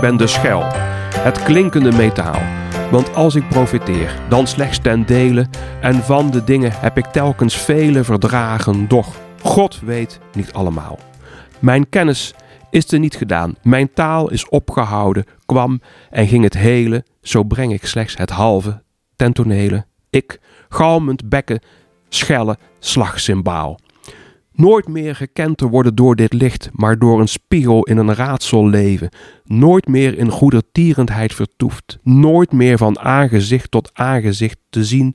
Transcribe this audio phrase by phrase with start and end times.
[0.00, 0.62] Ik ben de schel,
[1.16, 2.42] het klinkende metaal.
[2.90, 5.46] Want als ik profiteer, dan slechts ten dele.
[5.80, 8.88] En van de dingen heb ik telkens vele verdragen.
[8.88, 10.98] Doch God weet niet allemaal.
[11.58, 12.34] Mijn kennis
[12.70, 13.54] is er niet gedaan.
[13.62, 15.80] Mijn taal is opgehouden, kwam
[16.10, 17.04] en ging het hele.
[17.22, 18.82] Zo breng ik slechts het halve
[19.16, 19.84] ten tonele.
[20.10, 21.60] Ik, galmend bekken,
[22.08, 23.78] schelle, slagsymbaal.
[24.52, 28.68] Nooit meer gekend te worden door dit licht, maar door een spiegel in een raadsel
[28.68, 29.08] leven.
[29.44, 31.98] Nooit meer in goedertierendheid vertoefd.
[32.02, 35.14] Nooit meer van aangezicht tot aangezicht te zien.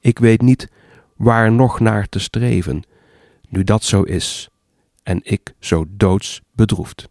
[0.00, 0.68] Ik weet niet
[1.16, 2.82] waar nog naar te streven.
[3.48, 4.48] Nu dat zo is
[5.02, 7.08] en ik zo doods bedroefd.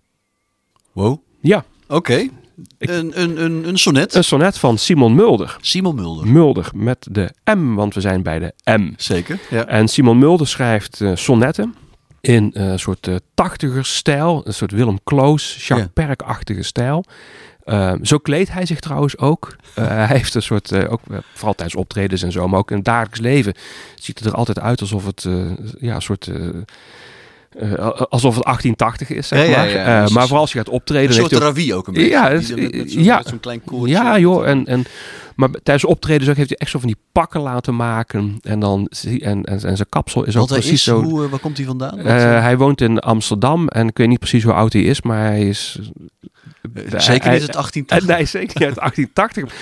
[0.92, 1.18] Wow.
[1.40, 2.30] Ja, Oké.
[2.78, 4.14] Een, een, een, een sonnet.
[4.16, 5.58] een sonnet van Simon Mulder.
[5.62, 6.28] Simon Mulder.
[6.28, 8.94] Mulder met de M, want we zijn bij de M.
[8.98, 9.40] Zeker.
[9.50, 9.66] Ja.
[9.66, 11.76] En Simon Mulder schrijft eh, sonnetten
[12.22, 16.06] in een soort uh, tachtiger stijl, een soort Willem Kloos, Jacques Ja.
[16.06, 17.06] Perk-achtige stijl.
[17.64, 19.56] Eh, zo kleedt hij zich trouwens ook.
[19.76, 22.70] Eh, hij heeft een soort, eh, ook, eh, vooral tijdens optredens en zo, maar ook
[22.70, 23.54] in het dagelijks leven
[23.96, 25.34] ziet het er altijd uit alsof het eh,
[25.80, 26.30] ja, een soort.
[27.60, 27.74] Eh,
[28.10, 29.70] alsof het 1880 is, zeg Ja, maar.
[29.70, 31.08] ja, Eh, maar vooral als je gaat optreden.
[31.08, 32.10] Een soort ook- ook een beetje.
[32.10, 33.22] Ja, met, met zo'n ja.
[33.26, 33.96] zo'n klein koortje.
[33.96, 34.48] ja, joh.
[34.48, 34.84] En, en,
[35.36, 38.38] maar tijdens optredens ook heeft hij echt zo van die pakken laten maken.
[38.42, 41.02] En, dan, en, en, en zijn kapsel is ook Want hij precies is, zo.
[41.04, 41.96] hoe, eh, waar komt hij vandaan?
[41.98, 45.26] Wat, hij woont in Amsterdam en ik weet niet precies hoe oud hij is, maar
[45.26, 45.80] hij is.
[46.98, 48.08] zeker hij- niet het 1880.
[48.18, 49.54] Nee, zeker niet uit 1880.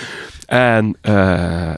[0.50, 1.76] En eh, eh,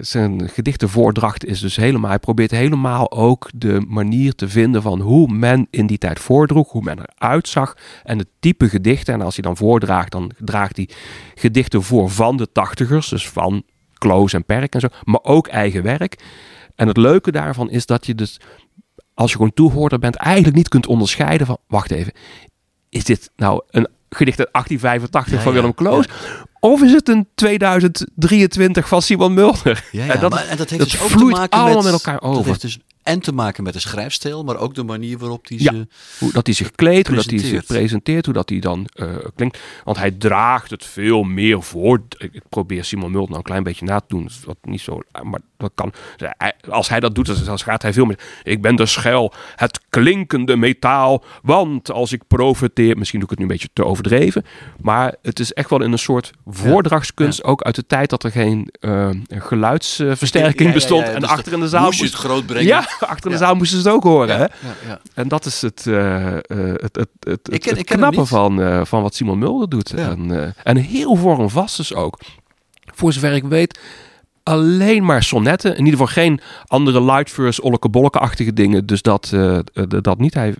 [0.00, 2.10] zijn gedichtenvoordracht is dus helemaal.
[2.10, 6.70] Hij probeert helemaal ook de manier te vinden van hoe men in die tijd voordroeg,
[6.70, 9.14] hoe men eruit zag en het type gedichten.
[9.14, 10.88] En als hij dan voordraagt, dan draagt hij
[11.34, 13.62] gedichten voor van de tachtigers, dus van
[13.94, 16.24] Kloos en Perk en zo, maar ook eigen werk.
[16.74, 18.40] En het leuke daarvan is dat je dus,
[19.14, 22.12] als je gewoon toehoorder bent, eigenlijk niet kunt onderscheiden van, wacht even,
[22.88, 26.06] is dit nou een gedicht uit 1885 Ja, van Willem Kloos?
[26.64, 29.84] Of is het een 2023 van Simon Mulder?
[29.92, 31.82] Ja, ja, en dat, maar, en dat heeft dat dus ook vloeit te maken allemaal
[31.82, 32.46] met, met elkaar Dat over.
[32.46, 35.72] heeft dus en te maken met de schrijfstijl, maar ook de manier waarop hij Ja.
[35.72, 35.86] ze...
[36.18, 38.24] hoe dat hij zich kleedt, hoe dat hij zich Presenteert.
[38.24, 39.58] hoe dat hij dan eh, klinkt.
[39.84, 42.02] Want hij draagt het veel meer voor.
[42.18, 44.22] Ik, probeer Simon Mulder nou een klein beetje na te doen.
[44.24, 45.92] Dat wat niet zo, maar dat kan.
[46.70, 48.18] Als hij dat doet, dan- gaat hij veel meer.
[48.42, 51.24] Ik ben de schel, het klinkende metaal.
[51.42, 54.44] Want als ik profiteer, misschien doe ik het nu een beetje te overdreven.
[54.80, 57.44] Maar het is echt wel in een soort voordrachtskunst.
[57.44, 61.04] Ook uit de tijd dat er geen eh, geluidsversterking Ja, bestond.
[61.08, 62.66] en dus achter in de zaal moest je het groot brengen.
[62.66, 64.36] Ja, achter in de zaal moesten ze het ook horen.
[64.36, 64.42] Hè?
[64.42, 64.48] ja,
[64.86, 65.00] ja.
[65.14, 68.18] En dat is het, eh, het, het, het, Ik ken- het ik ken hem knappe
[68.20, 68.28] niet.
[68.28, 69.90] van, van wat Simon Mulder doet.
[69.94, 72.18] En, en heel vormvast dus ook.
[72.94, 73.80] Voor zover ik weet,
[74.42, 75.70] alleen maar sonnetten.
[75.70, 78.86] In ieder geval geen andere lightverse, olleke-bolleke-achtige dingen.
[78.86, 79.58] Dus dat, eh,
[80.00, 80.34] dat niet.
[80.34, 80.54] Hij,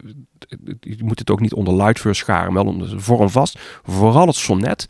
[0.80, 3.58] je moet het ook niet onder lightverse scharen, wel onder vormvast.
[3.82, 4.88] Vooral het sonnet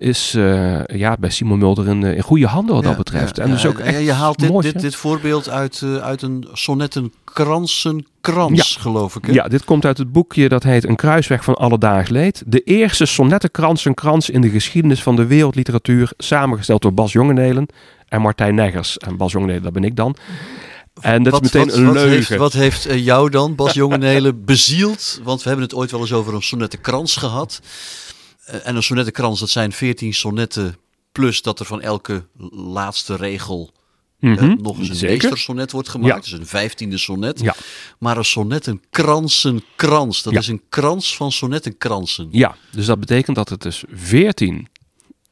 [0.00, 3.36] is eh, ja, bij Simon Mulder in, eh, in goede handen wat dat betreft.
[3.36, 6.22] ja, en dus ook echt je haalt dit, mooi, dit, dit voorbeeld uit, eh, uit
[6.22, 9.24] een sonnettenkransenkrans, geloof ik.
[9.24, 9.32] Hè?
[9.32, 12.42] Ja, dit komt uit het boekje dat heet Een kruisweg van alledaags leed.
[12.46, 16.12] De eerste sonnettenkrans en krans in de geschiedenis van de wereldliteratuur.
[16.16, 17.66] Samengesteld door Bas Jongenelen
[18.08, 18.98] en Martijn Neggers.
[18.98, 20.16] En Bas Jongenelen, dat ben ik dan.
[21.00, 22.16] En dat wat, is meteen wat, een wat leugen.
[22.16, 25.20] Heeft, wat heeft jou dan, Bas Jongenelen, bezield?
[25.22, 27.60] Want we hebben het ooit wel eens over een sonnettenkrans gehad.
[28.50, 30.76] Eh, en een sonnettenkrans, dat zijn veertien sonnetten...
[31.12, 33.70] plus dat er van elke laatste regel...
[34.20, 35.16] eh, Mhm, nog eens een Zeker.
[35.16, 36.14] meestersonnet wordt gemaakt.
[36.24, 36.30] Ja.
[36.30, 37.40] Dus een vijftiende sonnet.
[37.40, 37.54] Ja.
[37.98, 40.38] Maar een sonnettenkransenkrans, dat Ja.
[40.38, 42.28] is een krans van sonnettenkransen.
[42.30, 44.68] Ja, dus dat betekent dat het dus 14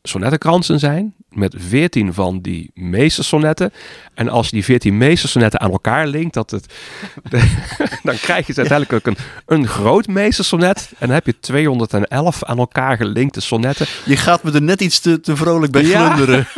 [0.08, 1.14] sonnettenkransen zijn.
[1.28, 3.72] Met 14 van die meestersonnetten.
[4.14, 6.74] En als je die 14 meestersonnetten aan elkaar linkt, dat het,
[8.02, 10.90] dan krijg je uiteindelijk ook een, een groot meestersonnet.
[10.98, 13.86] En dan heb je 211 aan elkaar gelinkte sonnetten.
[14.04, 16.06] Je gaat me er net iets te, te vrolijk bij Ja.
[16.14, 16.46] glunderen.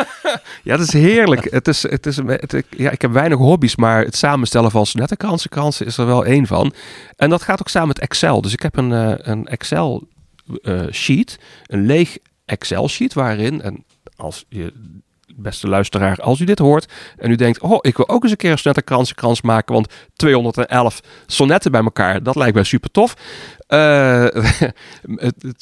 [0.62, 1.50] Ja, dat is heerlijk.
[1.50, 5.50] Het is, het is, het, ja, ik heb weinig hobby's, maar het samenstellen van sonnettenkransen
[5.50, 6.72] kransen is er wel één van.
[7.16, 8.40] En dat gaat ook samen met Excel.
[8.40, 10.08] Dus ik heb een, eh, een Excel
[10.62, 12.18] eh, sheet, een leeg
[12.50, 13.84] Excel sheet waarin, en
[14.16, 14.72] als je
[15.36, 18.36] beste luisteraar, als u dit hoort en u denkt, oh, ik wil ook eens een
[18.36, 23.14] keer een sonnettenkransenkrans maken, want 211 sonnetten bij elkaar, dat lijkt mij super tof.
[23.70, 24.26] Eh,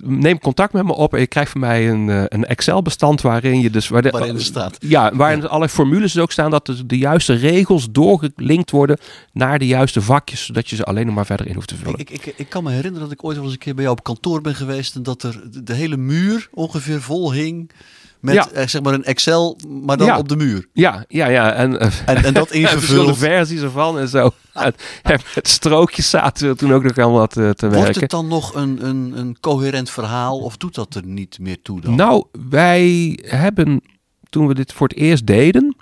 [0.04, 3.60] neem contact met me op en je krijgt van mij een, eh, een Excel-bestand waarin
[3.60, 3.88] je dus...
[3.88, 4.76] Waar de, Waarin er staat.
[4.80, 8.98] Ja, waarin allerlei formules dus ook staan dat de, de juiste regels doorgelinkt worden
[9.32, 11.98] naar de juiste vakjes, zodat je ze alleen nog maar verder in hoeft te vullen.
[11.98, 13.96] Ik, ik, ik kan me herinneren dat ik ooit wel eens een keer bij jou
[13.96, 17.70] op kantoor ben geweest en dat er de hele muur ongeveer vol hing
[18.20, 18.48] met Ja.
[18.50, 20.18] eh, zeg maar een Excel, maar dan Ja.
[20.18, 20.68] op de muur.
[20.72, 21.52] Ja, ja, ja.
[21.52, 23.18] En, eh, En, en dat en ingevuld.
[23.18, 24.30] versies ervan en zo.
[24.52, 28.00] En, en met strookjes zaten we toen ook nog allemaal te, te Wordt werken.
[28.00, 31.80] het dan nog een, een, een coherent verhaal of doet dat er niet meer toe
[31.80, 31.94] dan?
[31.94, 33.82] Nou, wij hebben
[34.30, 35.76] toen we dit voor het eerst deden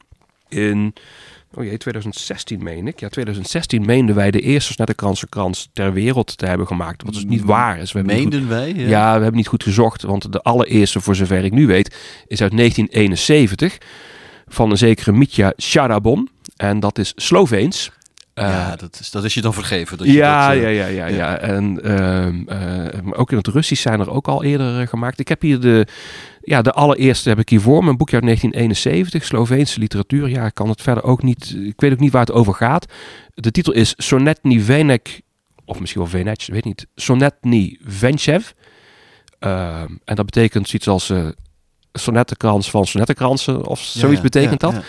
[0.49, 0.93] in
[1.57, 3.01] oh jee, 2016 meen ik.
[3.01, 7.03] Ja, 2016 meenden wij de eerste snetterkransenkrans ter wereld te hebben gemaakt.
[7.03, 7.93] Wat dus niet waar is.
[7.93, 8.75] We goed- Meenden wij?
[8.75, 8.89] Ja.
[8.89, 9.07] ja.
[9.17, 12.57] we hebben niet goed gezocht, want de allereerste, voor zover ik nu weet, is uit
[12.57, 13.79] 1971
[14.47, 16.29] van een zekere Mitja Sharabon.
[16.57, 17.91] En dat is Sloveens.
[18.37, 19.99] Eh, Ja, dat, is, dat is je dan vergeven.
[19.99, 21.39] Dat je ja, dat, eh, ja, ja, ja, ja.
[21.39, 25.21] En ehm, eh, ook in het Russisch zijn er ook al eerder eh, gemaakt.
[25.21, 25.87] Ik heb hier de,
[26.43, 30.29] ja, de allereerste heb ik hier voor me, een boekje uit 1971, Sloveense literatuur.
[30.29, 32.93] Ja, ik kan het verder ook niet, ik weet ook niet waar het over gaat.
[33.35, 35.21] De titel is Sonetni Venek,
[35.65, 36.87] of misschien wel Venec, weet niet.
[36.95, 38.51] Sonetni Venchev.
[39.39, 41.27] Ehm, en dat betekent zoiets als eh
[41.93, 44.83] sonnettenkrans van sonnettenkransen, of ja, zoiets ja, betekent ja, dat.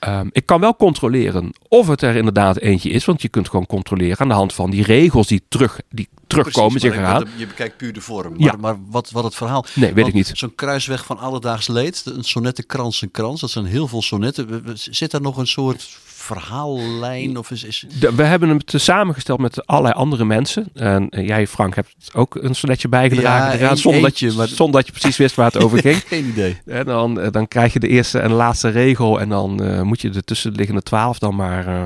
[0.00, 3.04] Ehm, ik kan wel controleren of het er inderdaad eentje is.
[3.04, 6.70] Want je kunt gewoon controleren aan de hand van die regels die, terug, die terugkomen.
[6.80, 7.20] Precies, maar maar.
[7.20, 8.34] ik- Je bekijkt puur de vorm.
[8.36, 8.46] Ja.
[8.52, 9.64] Maar, maar wat, wat het verhaal...
[9.74, 10.30] Nee, weet Want ik niet.
[10.34, 14.62] Zo'n kruisweg van alledaags leed, een sonnettenkrans en krans, dat zijn heel veel sonnetten.
[14.74, 17.36] Zit daar nog een soort verhaallijn?
[17.36, 17.84] Of is, is...
[18.00, 20.68] De- we hebben hem te samengesteld met allerlei andere mensen.
[20.74, 23.58] En eh, jij, Frank, hebt ook een sonnetje bijgedragen.
[23.58, 25.96] Ja, een- zonder, dat je, maar- zonder dat je precies wist waar het over ging.
[26.06, 26.60] Geen idee.
[26.66, 29.20] En dan, eh, dan krijg je de eerste en laatste regel.
[29.20, 31.82] En dan eh, moet je de tussenliggende twaalf dan maar eh,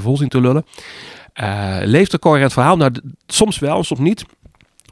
[0.00, 0.64] vol zien te lullen.
[1.82, 2.76] Leeft een coherent verhaal?
[2.76, 2.92] Nou,
[3.26, 4.24] soms wel, soms niet.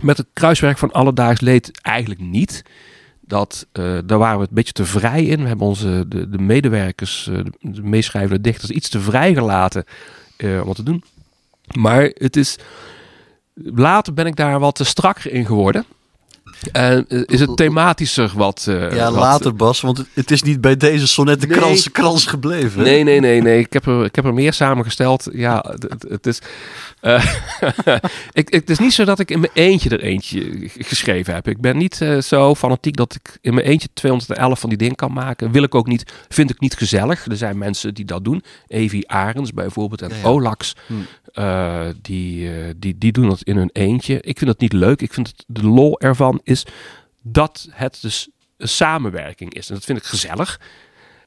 [0.01, 2.63] Met het kruiswerk van alledaags leed eigenlijk niet.
[3.29, 5.43] Dat, eh, daar waren we een beetje te vrij in.
[5.43, 9.85] We hebben onze de, de medewerkers, eh, de, de meeschrijvende dichters, iets te vrij gelaten
[10.37, 11.05] eh, om wat te doen.
[11.75, 12.59] Maar het is.
[13.55, 15.85] Later ben ik daar wat te strakker in geworden.
[16.72, 18.64] En eh, is het thematischer wat.
[18.69, 21.90] eh, Ja, wat- later Bas, want het, is niet bij deze sonnettenkrans Nee.
[21.93, 22.82] krans gebleven.
[22.82, 23.58] Nee, nee, nee, nee.
[23.58, 25.28] Ik heb er, ik heb er meer samengesteld.
[25.32, 25.64] Ja,
[26.08, 26.38] het, is.
[27.00, 27.25] eh,
[28.32, 31.49] ik, het is niet zo dat ik in mijn eentje er eentje geschreven heb.
[31.49, 35.12] Ik ben niet zo fanatiek dat ik in mijn eentje 211 van die dingen kan
[35.12, 35.52] maken.
[35.52, 36.12] Wil ik ook niet.
[36.28, 37.26] Vind ik niet gezellig.
[37.26, 38.43] Er zijn mensen die dat doen.
[38.66, 40.28] Evi Arends bijvoorbeeld en Ja, ja.
[40.28, 40.75] Olax.
[40.87, 40.94] Hm.
[41.33, 44.21] Eh, die, eh, die, die doen dat in hun eentje.
[44.21, 45.03] Ik vind het niet leuk.
[45.03, 46.67] Ik vind het, de lol ervan is
[47.23, 49.69] dat het dus een samenwerking is.
[49.69, 50.61] En dat vind ik gezellig.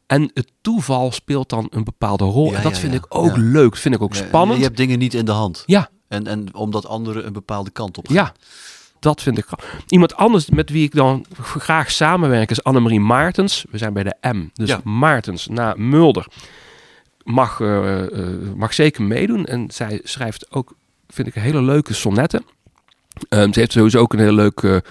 [0.07, 2.51] En het toeval speelt dan een bepaalde rol.
[2.51, 2.97] Ja, en dat ja, vind ja.
[2.97, 3.69] ik ook leuk.
[3.71, 4.57] Dat vind ik ook spannend.
[4.57, 5.63] Je hebt dingen niet in de hand.
[5.65, 8.15] Ja, En, en omdat anderen een bepaalde kant op gaan.
[8.15, 8.33] ja.
[8.99, 9.45] Dat vind ik.
[9.87, 13.65] Iemand anders met wie ik dan graag samenwerk is Annemarie Maartens.
[13.69, 14.47] We zijn bij de M.
[14.53, 14.75] Dus.
[14.83, 16.25] Maartens na Mulder
[17.23, 19.45] mag, eh, eh, mag zeker meedoen.
[19.45, 20.73] En zij schrijft ook,
[21.07, 22.45] vind ik, hele leuke sonnetten.
[23.29, 24.83] Ehm, ze heeft sowieso ook een hele leuke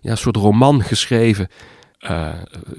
[0.00, 1.48] ja, soort roman geschreven.
[1.98, 2.32] eh,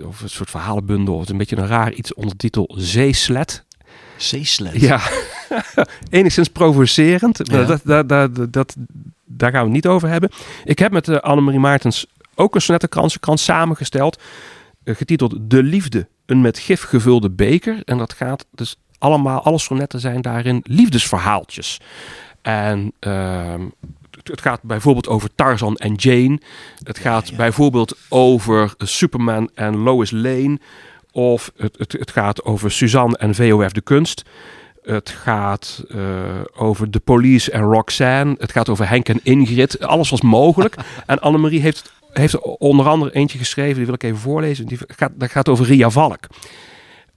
[0.03, 1.13] of een soort verhalenbundel.
[1.13, 3.63] Het is een beetje een raar iets onder de titel Zeeslet.
[4.17, 4.81] Zeeslet.
[4.81, 5.01] Ja,
[6.09, 7.51] enigszins provocerend.
[7.51, 7.65] Maar Ja.
[7.65, 8.75] Dat, dat, dat, dat,
[9.25, 10.29] daar gaan we het niet over hebben.
[10.63, 12.05] Ik heb met uh, Annemarie Maartens
[12.35, 14.21] ook een sonnettenkransenkrans samengesteld.
[14.83, 17.81] getiteld De Liefde, een met gif gevulde beker.
[17.85, 21.79] En dat gaat dus allemaal, alle sonnetten zijn daarin liefdesverhaaltjes.
[22.41, 23.61] En ehm,
[24.23, 26.39] het- gaat bijvoorbeeld over Tarzan en Jane.
[26.83, 27.35] Het gaat ja.
[27.35, 30.59] bijvoorbeeld over Superman en Lois Lane.
[31.11, 34.23] Of het, het, het gaat over Suzanne en VOF de Kunst.
[34.83, 35.99] Het gaat eh,
[36.55, 38.35] over de police en Roxanne.
[38.37, 39.79] Het gaat over Henk en Ingrid.
[39.79, 40.75] Alles was mogelijk.
[41.05, 43.75] en Annemarie heeft, heeft er onder andere eentje geschreven.
[43.75, 44.65] Die wil ik even voorlezen.
[44.65, 46.19] Die gaat, dat gaat over Ria Valk.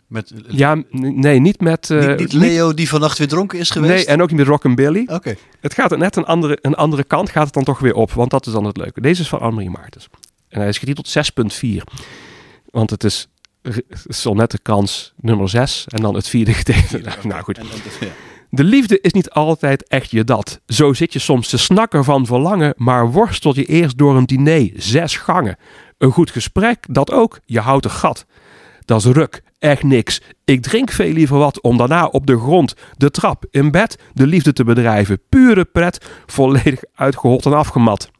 [0.09, 1.91] Met, Ja, nee, niet met...
[1.91, 3.93] eh, niet, niet Leo die vannacht weer dronken is geweest?
[3.95, 5.09] Nee, en ook niet met Rockabilly.
[5.13, 5.35] Oké.
[5.61, 8.13] Het gaat net een andere, een andere kant gaat het dan toch weer op.
[8.13, 9.01] Want dat is dan het leuke.
[9.01, 10.09] Deze is van Annemarie Maartens.
[10.49, 11.15] En hij is getiteld
[11.61, 11.69] 6.4.
[12.71, 13.29] Want het is
[14.09, 15.85] sonnettenkans nummer 6.
[15.89, 17.01] En dan het vierde gedeelte.
[17.23, 17.59] nou goed.
[17.59, 18.13] En, en, ja.
[18.51, 20.61] De liefde is niet altijd echt je dat.
[20.67, 24.71] Zo zit je soms te snakken van verlangen, maar worstel je eerst door een diner,
[24.77, 25.57] zes gangen.
[25.99, 28.27] Een goed gesprek, dat ook, je houdt een gat.
[28.85, 30.21] Dat is ruk, echt niks.
[30.45, 34.27] Ik drink veel liever wat om daarna op de grond, de trap, in bed, de
[34.27, 35.21] liefde te bedrijven.
[35.29, 38.11] Pure pret, volledig uitgehold en afgemat.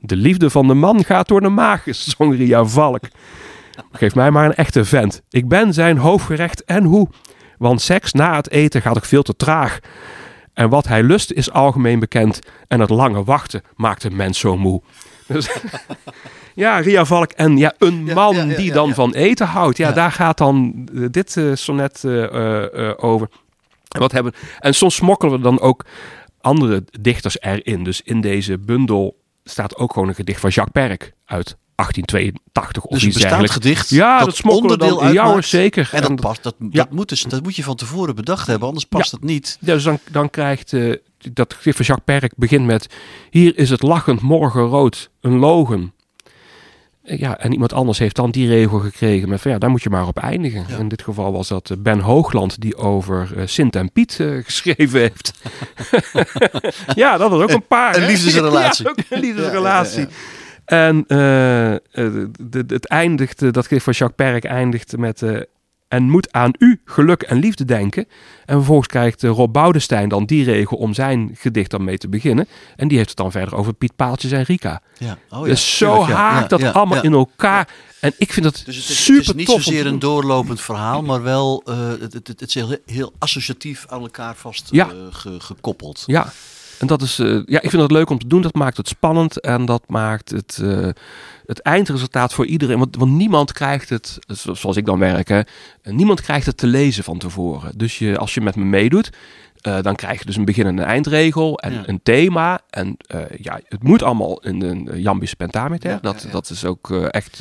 [0.00, 3.04] De liefde van de man gaat door de maag, zong Ria Valk.
[3.92, 5.22] Geef mij maar een echte vent.
[5.30, 7.08] Ik ben zijn hoofdgerecht en hoe.
[7.58, 9.78] Want seks na het eten gaat ook veel te traag.
[10.54, 12.38] En wat hij lust is algemeen bekend.
[12.68, 14.82] En het lange wachten maakt een mens zo moe.
[15.26, 15.50] Dus,
[16.56, 19.76] ja, Ria Valk en ja, een man ja, ja, die dan van eten houdt.
[19.76, 23.28] Ja, daar gaat dan eh, dit eh, sonnet eh, over.
[23.88, 25.84] En, wat hebben, en soms smokkelen we dan ook
[26.40, 27.84] andere dichters erin.
[27.84, 32.90] Dus in deze bundel staat ook gewoon een gedicht van Jacques Perk uit 1882 of
[32.90, 33.66] Dus een iets bestaand dergelijks.
[33.66, 35.12] gedicht Ja, dat dat onderdeel dan.
[35.12, 35.88] Ja zeker.
[35.92, 36.68] En dat, past, dat, ja.
[36.70, 39.58] dat, moet dus, dat moet je van tevoren bedacht hebben, anders past het niet.
[39.60, 40.70] Dus dan, dan krijgt
[41.32, 42.86] dat gedicht van Jacques Perk begint met...
[43.30, 45.94] Hier is het lachend morgenrood, een logen.
[47.06, 49.90] Ja, en iemand anders heeft dan die regel gekregen met van ja, daar moet je
[49.90, 50.64] maar op eindigen.
[50.68, 50.76] Ja.
[50.78, 54.28] In dit geval was dat eh, Ben Hoogland die over eh, Sint en Piet eh,
[54.44, 55.32] geschreven heeft.
[56.94, 57.96] ja, dat was ook een paar.
[57.96, 58.84] Een liefdesrelatie.
[58.84, 60.00] Ja, ook een liefdesrelatie.
[60.00, 60.08] Ja,
[60.64, 61.04] En
[62.66, 65.22] het eindigt, eh, dat gedicht van Jacques Perk eindigt met...
[65.88, 68.06] en moet aan u geluk en liefde denken.
[68.44, 72.08] En vervolgens krijgt eh, Rob Boudestein dan die regel om zijn gedicht dan mee te
[72.08, 72.48] beginnen.
[72.76, 74.82] En die heeft het dan verder over Piet Paaltjes en Rika.
[74.98, 75.18] Ja.
[75.30, 77.68] Oh, ja, dus zo tuurlijk, haakt ja, dat allemaal in elkaar.
[78.00, 80.60] En ik vind dat Dus het is, super het is niet tof zozeer een doorlopend
[80.60, 84.86] verhaal, maar wel eh, het, het, het is heel, heel associatief aan elkaar vast eh,
[85.10, 86.02] ge- gekoppeld.
[86.06, 86.32] Ja,
[86.78, 88.42] en dat is, eh, ja, ik vind dat leuk om te doen.
[88.42, 90.88] Dat maakt het spannend en dat maakt het, eh,
[91.46, 92.78] het eindresultaat voor iedereen.
[92.78, 95.40] Want, want niemand krijgt het, zo- zoals ik dan werk, hè,
[95.82, 97.78] niemand krijgt het te lezen van tevoren.
[97.78, 99.10] Dus je, als je met me meedoet,
[99.60, 101.82] eh, dan krijg je dus een begin- en een eindregel en Ja.
[101.86, 102.60] een thema.
[102.70, 102.96] En
[103.40, 105.90] ja, het moet allemaal in een uh, jambis pentameter.
[105.90, 107.40] Ja, dat, ja, dat is ook echt.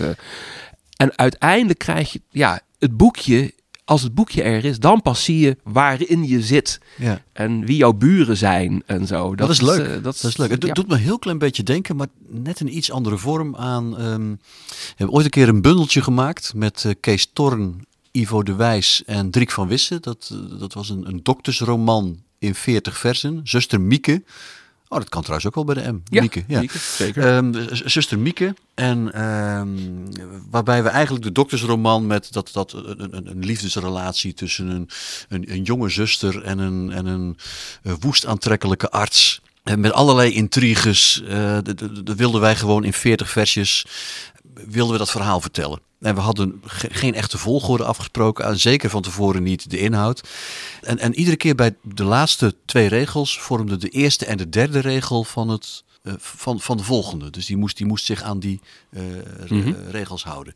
[0.97, 3.53] en uiteindelijk krijg je, ja, het boekje.
[3.85, 6.79] Als het boekje er is, dan pas zie je waarin je zit.
[6.97, 7.21] Ja.
[7.33, 9.35] En wie jouw buren zijn en zo.
[9.35, 9.87] Dat, is leuk.
[9.87, 10.49] eh, dat, is leuk.
[10.49, 10.73] Het ja.
[10.73, 13.97] doet me een heel klein beetje denken, maar net een iets andere vorm aan.
[13.97, 14.37] ehm, we
[14.95, 19.31] hebben ooit een keer een bundeltje gemaakt met eh, Kees Torn, Ivo de Wijs en
[19.31, 20.01] Driek van Wissen.
[20.01, 23.41] Dat, eh, dat was een, een doktersroman in 40 versen.
[23.43, 24.23] Zuster Mieke.
[24.87, 26.01] Oh, dat kan trouwens ook wel bij de M.
[26.09, 26.59] Ja, Mieke, ja.
[26.59, 27.35] Mieke, zeker.
[27.35, 28.55] Ehm, zuster Mieke.
[28.75, 29.69] En ehm,
[30.49, 34.89] waarbij we eigenlijk de doktersroman met dat, dat een, een, een liefdesrelatie tussen een,
[35.29, 37.37] een, een jonge zuster en een, en een
[37.83, 39.41] eh, woest aantrekkelijke arts.
[39.63, 41.21] En met allerlei intriges.
[41.27, 43.85] eh, d- d- d- wilden wij gewoon in 40 versjes
[44.67, 45.79] wilden we dat verhaal vertellen.
[46.05, 50.27] En we hadden ge- geen echte volgorde afgesproken, en zeker van tevoren niet de inhoud.
[50.81, 54.79] En, en iedere keer bij de laatste twee regels vormden de eerste en de derde
[54.79, 57.29] regel van, het, eh, van, van de volgende.
[57.29, 58.59] Dus die moest, die moest zich aan die
[58.89, 59.01] eh,
[59.45, 59.73] re- Mhm.
[59.89, 60.53] regels houden.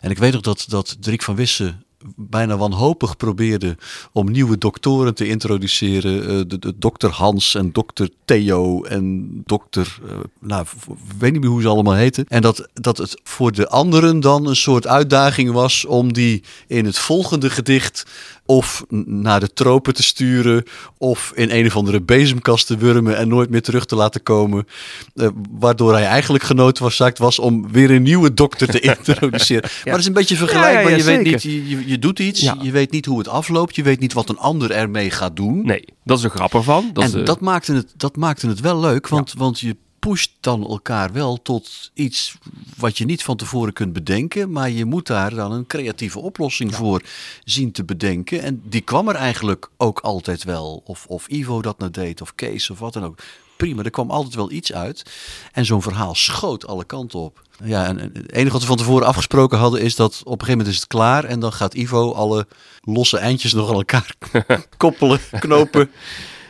[0.00, 1.84] En ik weet nog dat, dat Driek van Wissen
[2.16, 3.76] bijna wanhopig probeerde
[4.12, 6.22] om nieuwe doktoren te introduceren.
[6.22, 9.98] Eh, de, de dokter Hans en dokter Theo en dokter...
[10.08, 12.24] eh, nou, ik weet niet meer hoe ze allemaal heten.
[12.28, 16.84] En dat, dat het voor de anderen dan een soort uitdaging was om die in
[16.84, 18.06] het volgende gedicht
[18.46, 20.64] of naar de tropen te sturen
[20.98, 24.66] of in een of andere bezemkast te wurmen en nooit meer terug te laten komen.
[25.14, 29.70] Eh, waardoor hij eigenlijk genoodzaakt was om weer een nieuwe dokter te introduceren.
[29.84, 30.90] Maar dat is een beetje vergelijkbaar.
[30.90, 32.56] Ja, je weet niet, je, je, je doet iets, Ja.
[32.62, 35.66] je weet niet hoe het afloopt, je weet niet wat een ander ermee gaat doen.
[35.66, 36.90] Nee, dat is een grap ervan.
[36.92, 39.76] Dat is, en eh, dat, maakte het, dat maakte het wel leuk, want, want je
[40.08, 42.36] pusht dan elkaar wel tot iets
[42.76, 46.74] wat je niet van tevoren kunt bedenken, maar je moet daar dan een creatieve oplossing
[46.74, 47.02] voor
[47.44, 48.42] zien te bedenken.
[48.42, 50.82] En die kwam er eigenlijk ook altijd wel.
[50.84, 53.18] Of, of Ivo dat nou deed, of Kees, of wat dan ook.
[53.56, 55.02] Prima, er kwam altijd wel iets uit.
[55.52, 57.42] En zo'n verhaal schoot alle kanten op.
[57.64, 60.50] Ja, en het enige wat we van tevoren afgesproken hadden is dat op een gegeven
[60.50, 61.24] moment is het klaar.
[61.24, 62.46] En dan gaat Ivo alle
[62.80, 64.14] losse eindjes nog aan elkaar
[64.76, 65.90] koppelen, knopen.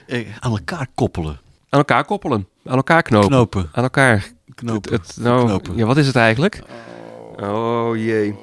[0.06, 1.40] Eh, aan elkaar koppelen.
[1.68, 2.48] Aan elkaar koppelen.
[2.66, 3.28] Aan elkaar knopen.
[3.28, 3.68] Knopen.
[3.72, 4.32] Aan elkaar.
[4.54, 4.92] Knopen.
[4.92, 5.76] Het, het- nou, Knopen.
[5.76, 6.62] Ja, wat is het eigenlijk?
[7.42, 8.34] Oh jee.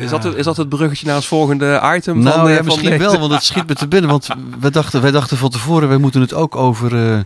[0.00, 2.18] Is, dat het, is dat het bruggetje naar het volgende item?
[2.18, 4.10] Nou van, eh, ja, van misschien wel, want het schiet me te binnen.
[4.10, 4.28] Want
[4.60, 7.18] wij dachten, wij dachten van tevoren, wij moeten het ook over eh,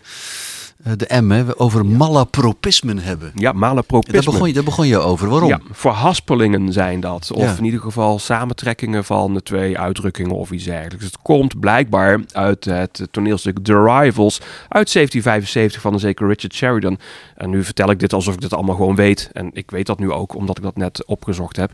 [0.96, 3.30] de M, hè, over malapropismen hebben.
[3.34, 4.22] Ja, Daar malapropisme.
[4.32, 5.28] begon, je, daar begon je over.
[5.28, 5.48] Waarom?
[5.48, 7.30] Ja, verhaspelingen zijn dat.
[7.34, 7.54] Of Ja.
[7.58, 11.04] in ieder geval samentrekkingen van de twee uitdrukkingen of iets dergelijks.
[11.04, 14.38] Het komt blijkbaar uit het toneelstuk The Rivals
[14.68, 16.98] uit 1775 van een zeker Richard Sheridan.
[17.36, 19.30] En nu vertel ik dit alsof ik dit allemaal gewoon weet.
[19.32, 21.70] En ik weet dat nu ook, omdat ik dat net opgezocht heb.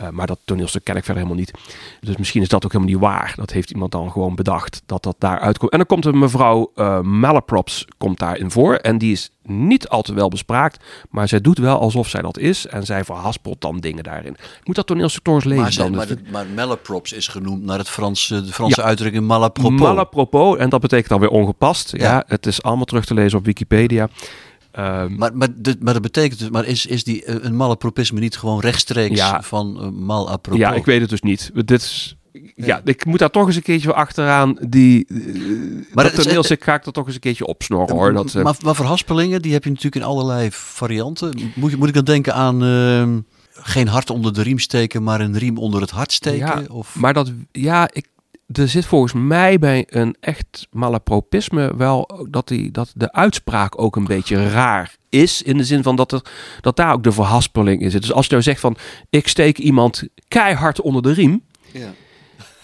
[0.00, 1.58] Eh, maar dat toneelstuk ken ik verder helemaal niet.
[2.00, 3.32] Dus misschien is dat ook helemaal niet waar.
[3.36, 5.70] Dat heeft iemand dan gewoon bedacht dat dat daaruit komt.
[5.72, 8.74] En dan komt een mevrouw eh Malaprops komt daarin voor.
[8.74, 10.84] En die is niet al te wel bespraakt.
[11.10, 12.66] Maar zij doet wel alsof zij dat is.
[12.66, 14.32] En zij verhaspelt dan dingen daarin.
[14.32, 15.94] Ik moet dat toneelstuk eens lezen Maar, dan.
[15.94, 18.86] maar, de- maar malaprops is genoemd naar het Franse, de Franse Ja.
[18.86, 19.80] uitdrukking malapropos.
[19.80, 20.56] Malapropos.
[20.56, 21.90] En dat betekent dan weer ongepast.
[21.96, 22.02] Ja.
[22.02, 22.24] Ja.
[22.26, 24.08] het is allemaal terug te lezen op Wikipedia.
[24.72, 28.20] Ehm, maar, maar, dit- maar dat betekent dus, maar is, is die, eh, een malapropisme
[28.20, 29.42] niet gewoon rechtstreeks Ja.
[29.42, 30.60] van uh, mal apropos?
[30.60, 31.50] ja, ik weet het dus niet.
[31.54, 32.14] Dit is...
[32.32, 32.80] Ja, Ja.
[32.84, 34.56] ik moet daar toch eens een keertje voor achteraan.
[34.68, 35.16] Die, eh,
[35.94, 38.12] Maar dat toneelstuk ga ik er toch eens een keertje opsnorren hoor.
[38.12, 41.52] Dat, maar, maar verhaspelingen, die heb je natuurlijk in allerlei varianten.
[41.54, 43.18] Moet, moet ik dan denken aan ehm,
[43.52, 46.38] geen hart onder de riem steken, maar een riem onder het hart steken?
[46.46, 48.06] Ja, of, Maar dat, ja, ik,
[48.52, 53.96] er zit volgens mij bij een echt malapropisme wel dat, die, dat de uitspraak ook
[53.96, 55.42] een beetje raar is.
[55.42, 56.22] In de zin van dat, er,
[56.60, 58.00] dat daar ook de verhaspeling in zit.
[58.00, 58.76] Dus als je nou zegt van
[59.10, 61.42] ik steek iemand keihard onder de riem.
[61.72, 61.92] Ja.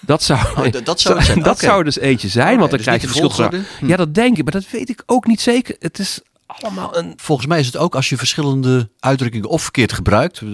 [0.00, 1.42] Dat zou, Oh, dat zou het zijn.
[1.42, 2.58] dat zou dus eentje zijn.
[2.58, 3.46] Want dan dus krijg je niet de verschil.
[3.48, 3.68] volgorde?
[3.78, 3.86] Hm.
[3.86, 4.42] Ja, dat denk ik.
[4.44, 5.76] Maar dat weet ik ook niet zeker.
[5.78, 7.12] Het is allemaal een...
[7.16, 10.40] Volgens mij is het ook als je verschillende uitdrukkingen of verkeerd gebruikt.
[10.40, 10.46] eh,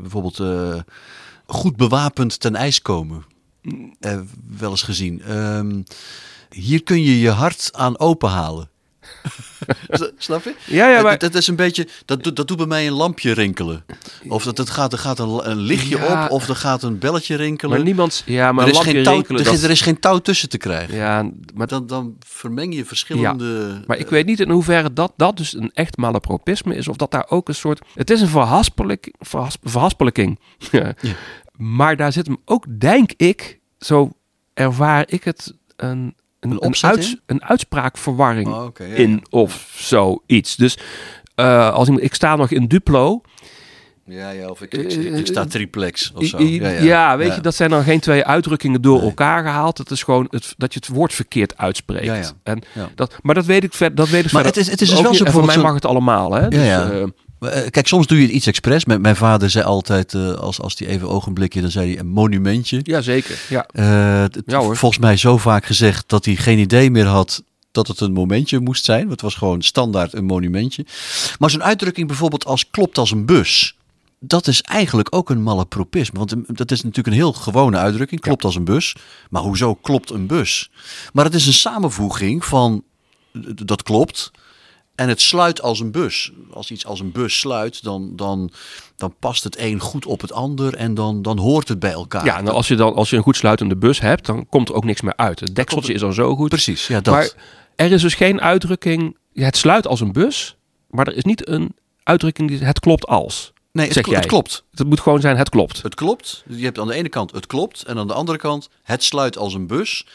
[0.00, 0.74] bijvoorbeeld eh,
[1.46, 3.24] goed bewapend ten ijs komen.
[4.00, 4.18] Eh,
[4.58, 5.22] wel eens gezien.
[5.22, 5.82] Ehm,
[6.50, 8.68] hier kun je je hart aan openhalen.
[10.18, 10.54] Snap je?
[10.66, 11.18] Ja, ja, maar...
[11.18, 13.84] Dat, is een beetje, dat, doet- dat doet bij mij een lampje rinkelen.
[14.28, 16.24] Of dat, het gaat, er gaat een, een lichtje Ja.
[16.24, 17.76] op, of er gaat een belletje rinkelen.
[17.76, 18.22] Maar niemand...
[18.26, 20.58] Ja, maar er, is geen touw, rinkelen, er, dat- er is geen touw tussen te
[20.58, 20.94] krijgen.
[20.96, 23.80] Ja, maar, Dan, dan vermeng je verschillende...
[23.86, 26.88] maar ik weet niet in hoeverre dat, dat dus een echt malapropisme is.
[26.88, 27.80] Of dat daar ook een soort...
[27.94, 30.38] Het is een verhaspelik, verhas, verhaspelijking.
[30.70, 30.94] Ja.
[31.58, 31.64] Ja.
[31.64, 34.10] Maar daar zit hem ook, denk ik, zo
[34.54, 39.18] ervaar ik het, een, een, Een uits- uitspraakverwarring Oh, ja, in ja.
[39.30, 40.56] of zoiets.
[40.56, 40.78] Dus
[41.34, 43.20] eh, als iemand, ik sta nog in Duplo.
[44.04, 46.38] Ja, ja, of ik, ik, ik, ik sta triplex of zo.
[46.38, 49.78] I- i- Ja, weet je, dat zijn dan geen twee uitdrukkingen door elkaar gehaald.
[49.78, 52.04] Het is gewoon het, dat je het woord verkeerd uitspreekt.
[52.04, 52.30] Ja, ja.
[52.42, 52.88] En Ja.
[52.94, 54.90] Dat, maar dat weet ik, ver, dat weet ik Maar verder het is- het is
[54.90, 56.48] dus wel zo voor mij mag het allemaal, hè?
[56.48, 56.90] Dus, ja.
[56.90, 57.08] eh, eh,
[57.70, 58.84] Kijk, soms doe je het iets expres.
[58.84, 62.08] Mijn, mijn vader zei altijd, eh, als, als hij even ogenblikje, dan zei hij een
[62.08, 62.80] monumentje.
[62.82, 63.38] ja, zeker.
[63.48, 63.66] Ja.
[63.66, 64.76] Eh, het- Ja, hoor.
[64.76, 67.42] volgens mij zo vaak gezegd dat hij geen idee meer had
[67.72, 68.98] dat het een momentje moest zijn.
[69.00, 70.86] Want het was gewoon standaard een monumentje.
[71.38, 73.76] Maar zo'n uitdrukking bijvoorbeeld als klopt als een bus.
[74.20, 76.18] Dat is eigenlijk ook een malapropisme.
[76.18, 78.20] Want dat is natuurlijk een heel gewone uitdrukking.
[78.20, 78.94] Klopt als een bus.
[79.30, 80.70] Maar hoezo klopt een bus?
[81.12, 82.82] Maar het is een samenvoeging van
[83.32, 84.30] eh, dat klopt.
[84.98, 86.32] En het sluit als een bus.
[86.52, 88.50] Als iets als een bus sluit, dan, dan,
[88.96, 90.74] dan past het een goed op het ander.
[90.74, 92.24] En dan, dan hoort het bij elkaar.
[92.24, 94.74] Ja, nou, als je dan als je een goed sluitende bus hebt, dan komt er
[94.74, 95.40] ook niks meer uit.
[95.40, 96.48] Het dekseltje is al zo goed.
[96.48, 97.14] Precies, ja, dat.
[97.14, 97.30] Maar
[97.76, 99.16] er is dus geen uitdrukking.
[99.32, 100.56] Het sluit als een bus,
[100.90, 103.52] maar er is niet een uitdrukking die het klopt als.
[103.72, 104.28] Nee, het, zeg kl- het jij.
[104.28, 104.64] klopt.
[104.74, 105.82] Het moet gewoon zijn het klopt.
[105.82, 106.44] Het klopt.
[106.48, 109.38] Je hebt aan de ene kant het klopt en aan de andere kant het sluit
[109.38, 110.06] als een bus.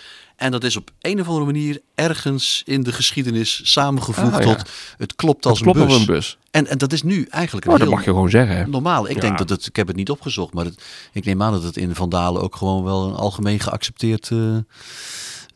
[0.43, 4.55] En dat is op een of andere manier ergens in de geschiedenis samengevoegd Ah, ja.
[4.55, 5.93] tot het klopt als Het klopt een bus.
[5.97, 6.37] als een bus.
[6.51, 8.55] En, en dat is nu eigenlijk een Oh, dat mag je gewoon zeggen.
[8.57, 8.67] Hè?
[8.67, 9.09] normaal.
[9.09, 9.21] Ik Ja.
[9.21, 11.77] denk dat het, ik heb het niet opgezocht, maar het, ik neem aan dat het
[11.77, 14.29] in Vandalen ook gewoon wel een algemeen geaccepteerd.
[14.31, 14.37] eh,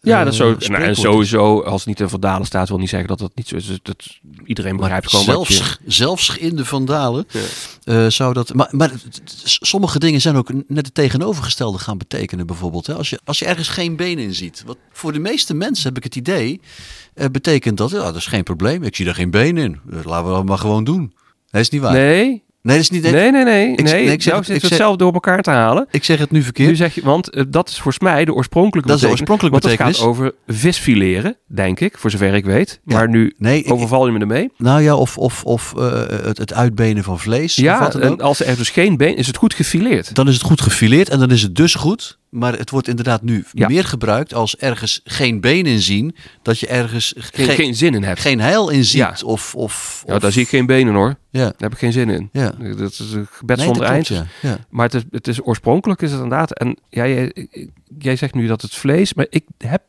[0.02, 0.56] Ja, eh, dat is zo.
[0.72, 3.48] Nou, en sowieso, als het niet in Vandalen staat, wil niet zeggen dat het niet
[3.48, 3.68] zo is.
[3.68, 5.92] Het, iedereen Maar begrijpt gewoon wat zelfs, je...
[5.92, 7.42] zelfs in de Vandalen Ja.
[7.84, 8.54] eh, zou dat.
[8.54, 8.92] Maar, maar
[9.44, 12.48] sommige dingen zijn ook net het tegenovergestelde gaan betekenen.
[12.48, 12.94] Bijvoorbeeld, hè?
[12.94, 14.64] Als, je, als je ergens geen been in ziet.
[14.66, 16.62] Wat voor de meeste mensen heb ik het idee.
[17.14, 18.84] eh, betekent dat, ja, dat is geen probleem.
[18.84, 19.80] Ik zie daar geen been in.
[19.92, 21.14] Eh, Laten we dat maar gewoon doen.
[21.52, 21.94] Nee, is niet waar.
[21.94, 23.02] Nee, Nee, dat is niet.
[23.02, 23.44] nee, nee, nee.
[23.44, 23.72] nee.
[23.72, 25.88] Ik- nee, ik zeg het- zit ik het zelf door elkaar te halen.
[25.92, 26.70] Ik zeg het nu verkeerd.
[26.70, 29.36] Nu zeg je, want eh, dat is volgens mij de oorspronkelijke Dat is de betekenis.
[29.50, 30.34] oorspronkelijke Want het gaat over
[30.72, 32.80] visfileren, denk ik, voor zover ik weet.
[32.86, 32.96] Ja.
[32.96, 34.50] Maar nu nee, overval je me ermee.
[34.58, 35.92] nou ja, of, of, of eh,
[36.26, 37.56] het, het uitbenen van vlees.
[37.56, 40.16] Ja, en als er dus geen been is, het goed gefileerd.
[40.16, 42.18] Dan is het goed gefileerd en dan is het dus goed.
[42.30, 43.68] Maar het wordt inderdaad nu Ja.
[43.68, 46.16] meer gebruikt als ergens geen been in zien.
[46.42, 48.20] Dat je ergens Geen, geen, geen zin in hebt.
[48.20, 48.98] geen heil in ziet.
[48.98, 49.16] Ja.
[49.26, 51.16] Of, of, Ja, of- daar zie ik geen benen hoor.
[51.30, 52.30] Ja, Daar heb ik geen zin in.
[52.32, 52.50] ja.
[52.78, 54.08] Dat is een gebed Nee, zonder eind.
[54.08, 54.50] klopt, ja.
[54.50, 54.58] ja.
[54.70, 56.52] Maar het is, het is oorspronkelijk is het inderdaad.
[56.54, 57.48] En ja, jij,
[57.98, 59.82] jij zegt nu dat het vlees, maar ik heb,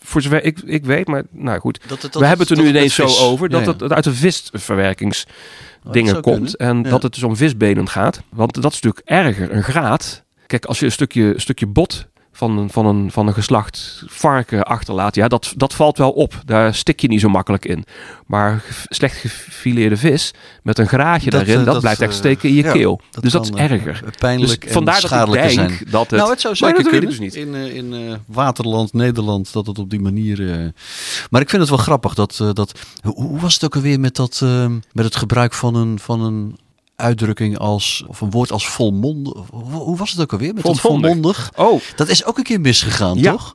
[0.00, 1.80] voor zover ik, ik weet, maar nou goed.
[1.86, 3.82] Dat, het- dat we hebben het er nu ineens zo over dat Ja, ja.
[3.82, 6.56] het uit de visverwerkingsdingen zou komt.
[6.56, 6.76] kunnen.
[6.76, 6.90] En Ja.
[6.90, 8.22] dat het dus om visbenen gaat.
[8.28, 10.22] Want dat is natuurlijk erger, een graat.
[10.46, 14.62] Kijk, als je een stukje, stukje bot van een, van, een, van een geslacht varken
[14.62, 16.40] achterlaat, ja, dat, dat valt wel op.
[16.44, 17.84] Daar stik je niet zo makkelijk in.
[18.26, 22.18] Maar slecht gefileerde vis met een graatje Dat, daarin, eh, dat, dat, blijft echt eh,
[22.18, 23.00] steken in je ja, keel.
[23.20, 24.04] dus dat is eh, erger.
[24.18, 25.78] Pijnlijk Dus en vandaar dat ik denk zijn.
[25.90, 26.18] dat het...
[26.20, 27.08] nou, het zou zeker kunnen.
[27.08, 27.34] dus niet.
[27.34, 30.72] In, in waterland, Nederland, dat het op die manier...
[31.30, 32.36] Maar ik vind het wel grappig dat...
[32.52, 34.40] dat hoe, hoe was het ook alweer met, dat,
[34.92, 36.56] met het gebruik van een, van een
[37.02, 38.04] uitdrukking als...
[38.06, 39.34] Of een woord als volmondig?
[39.50, 41.10] Hoe, was het ook alweer met dat Volmondig.
[41.12, 41.50] volmondig?
[41.56, 43.30] Oh, Dat is ook een keer misgegaan, Ja.
[43.32, 43.52] toch?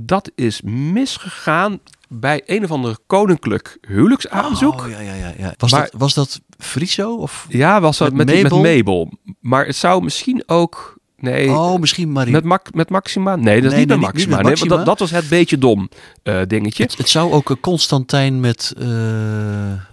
[0.00, 4.80] dat is misgegaan bij een of ander koninklijk huwelijksaanzoek.
[4.80, 5.32] Oh, ja, ja, ja.
[5.38, 5.54] ja.
[5.56, 7.14] Was, Maar- dat, was dat Friso?
[7.14, 7.46] Of...
[7.48, 9.12] Ja, was dat Met met, Mabel?
[9.40, 10.96] Maar het zou misschien ook...
[11.16, 12.32] Nee, Oh, misschien Marie.
[12.32, 13.36] met, Mac, met Maxima?
[13.36, 14.42] Nee, dat is Nee, niet nee, met niet- Maxima.
[14.42, 15.88] Nee, dat, dat was het beetje dom
[16.22, 18.72] eh, dingetje Het, het zou ook een Constantijn met...
[18.78, 18.86] eh,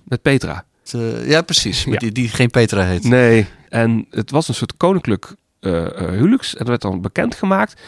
[0.03, 0.65] met Petra.
[0.93, 1.85] Eh, ja, precies.
[1.85, 1.99] Met Ja.
[1.99, 3.03] Die, die geen Petra heet.
[3.03, 6.53] Nee, en het was een soort koninklijk eh eh, huwelijks.
[6.53, 7.81] En er werd dan bekendgemaakt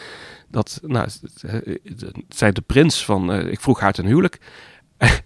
[0.48, 0.80] dat...
[0.82, 1.08] Nou,
[2.28, 3.32] zei de prins van...
[3.32, 4.38] eh, ik vroeg haar ten huwelijk.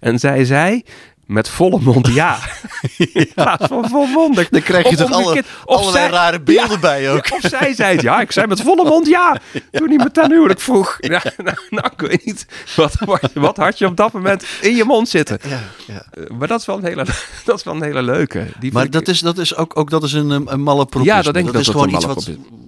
[0.00, 0.82] en zij zei...
[1.26, 2.38] met volle mond ja.
[3.12, 4.48] In plaats van volmondig.
[4.48, 5.46] Dan krijg je Of toch alle, omgekeerd.
[5.64, 7.32] Of allerlei zij- rare beelden bij ook.
[7.32, 9.36] Of zij zei het, ja, ik zei met volle mond ja.
[9.72, 10.96] Toen iemand ten huwelijk vroeg.
[11.00, 12.46] Ja, nou, nou, ik weet niet.
[12.76, 15.38] Wat, wat, wat had je op dat moment in je mond zitten?
[15.48, 16.04] Ja, ja.
[16.10, 17.04] Eh, Maar dat is wel een hele,
[17.44, 18.46] dat is wel een hele leuke.
[18.60, 21.14] Die Maar ik- dat is, dat is ook, ook dat is een, een malapropisme.
[21.16, 22.26] Ja, dat denk ik is dat dat gewoon een iets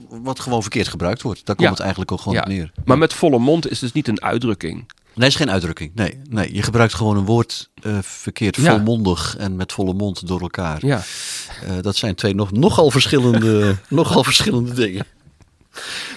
[0.09, 1.47] wat, wat gewoon verkeerd gebruikt wordt.
[1.47, 2.73] Daar komt het eigenlijk ook gewoon neer.
[2.85, 4.85] Maar met volle mond is dus niet een uitdrukking.
[5.15, 5.91] Nee, is geen uitdrukking.
[5.95, 8.71] Nee, nee, je gebruikt gewoon een woord eh, verkeerd, Ja.
[8.71, 10.87] volmondig en met volle mond door elkaar.
[10.87, 11.03] Ja.
[11.63, 15.07] Eh, dat zijn twee nog, nogal, verschillende, nogal verschillende dingen.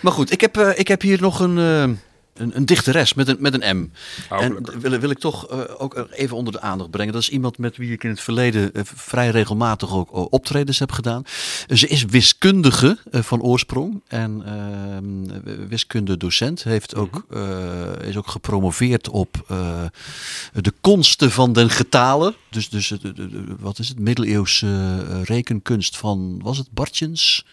[0.01, 1.99] Maar goed, ik heb, eh, ik heb hier nog een,
[2.37, 3.89] een, een dichteres met een, met een M.
[4.29, 7.13] En wil, wil ik toch eh, ook even onder de aandacht brengen.
[7.13, 10.79] Dat is iemand met wie ik in het verleden eh, vrij regelmatig ook eh, optredens
[10.79, 11.23] heb gedaan.
[11.73, 16.63] Ze is wiskundige van oorsprong en ehm wiskundedocent.
[16.63, 19.45] Heeft ook, eh, is ook gepromoveerd op
[20.53, 22.35] de konsten van den getalen.
[22.49, 22.93] Dus, dus
[23.59, 23.99] wat is het?
[23.99, 27.45] Middeleeuwse rekenkunst van, was het Bartjens?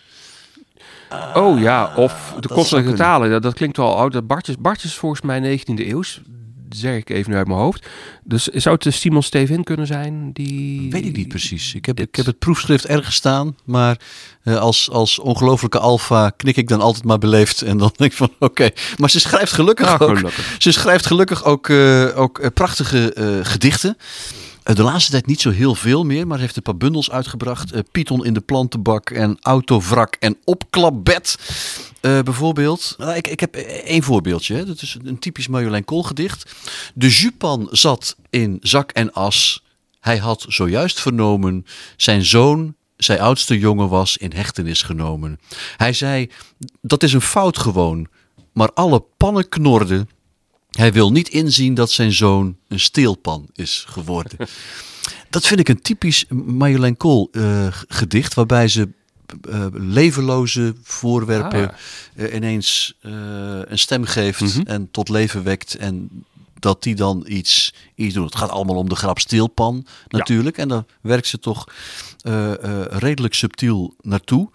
[1.35, 3.31] Oh ja, of de dat zou kostelijke talen.
[3.31, 4.12] Dat, dat klinkt wel oud.
[4.12, 6.20] Dat Bartjes, Bartjes is volgens mij 19e eeuws.
[6.68, 7.87] Zeg ik even nu uit mijn hoofd.
[8.24, 10.31] Dus zou het de Simon Stevin kunnen zijn?
[10.33, 10.90] Die...
[10.90, 11.74] Weet ik niet precies.
[11.74, 13.98] Ik heb, dit- ik heb het proefschrift ergens staan, maar
[14.42, 17.62] eh, als, als ongelofelijke alfa knik ik dan altijd maar beleefd.
[17.62, 18.70] En dan denk ik van oké.
[18.96, 20.16] Maar ze schrijft gelukkig Ah, ook.
[20.16, 20.57] gelukkig.
[20.59, 23.96] Ze schrijft gelukkig ook, eh, ook eh, prachtige eh, gedichten.
[24.64, 27.72] Eh, de laatste tijd niet zo heel veel meer, maar heeft een paar bundels uitgebracht.
[27.72, 31.38] Eh, Python in de plantenbak en Autovrak en Opklapbed.
[32.00, 32.94] eh, bijvoorbeeld.
[32.98, 34.55] Nou, ik, ik heb één voorbeeldje.
[34.55, 34.64] Hè.
[34.64, 36.53] Dat is een typisch Marjolein Kool gedicht.
[36.94, 39.62] De Jupan zat in zak en as.
[40.00, 45.40] Hij had zojuist vernomen zijn zoon, zijn oudste jongen was in hechtenis genomen.
[45.77, 46.31] Hij zei,
[46.81, 48.07] dat is een fout gewoon.
[48.53, 50.09] Maar alle pannen knorden.
[50.74, 54.38] Hij wil niet inzien dat zijn zoon een steelpan is geworden.
[55.30, 58.88] Dat vind ik een typisch Marjolein Kool eh, gedicht, waarbij ze
[59.50, 61.74] eh, levenloze voorwerpen Ah.
[62.14, 64.60] eh, ineens een stem geeft Mhm.
[64.66, 66.08] en tot leven wekt en
[66.58, 68.24] dat die dan iets, iets doet.
[68.24, 71.64] Het gaat allemaal om de grap steelpan natuurlijk en daar werkt ze toch
[72.90, 74.48] redelijk subtiel naartoe.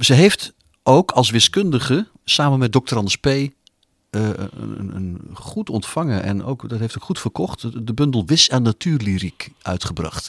[0.00, 2.96] Ze heeft ook als wiskundige samen met Dr.
[2.96, 3.26] Anders P.
[4.12, 7.60] eh, een, een goed ontvangen en ook dat heeft ook goed verkocht.
[7.60, 10.28] De, de bundel Wis en Natuurlyriek uitgebracht.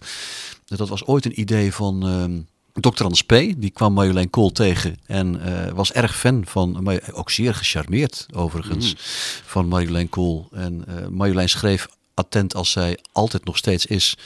[0.65, 2.39] Dat was ooit een idee van ehm
[2.73, 3.03] Dr.
[3.03, 3.29] Anders P.
[3.57, 8.25] Die kwam Marjolein Kool tegen en eh, was erg fan van, maar ook zeer gecharmeerd
[8.35, 8.95] overigens,
[9.45, 10.47] van Marjolein Kool.
[10.51, 14.17] En eh, Marjolein schreef attent als zij altijd nog steeds is,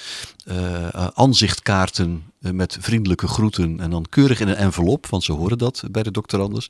[1.13, 6.03] aanzichtkaarten met vriendelijke groeten en dan keurig in een envelop, want ze horen dat bij
[6.03, 6.69] de dokter anders.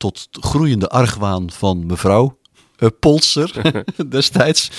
[0.00, 2.38] Tot groeiende argwaan van mevrouw
[2.76, 4.70] eh, Polster destijds,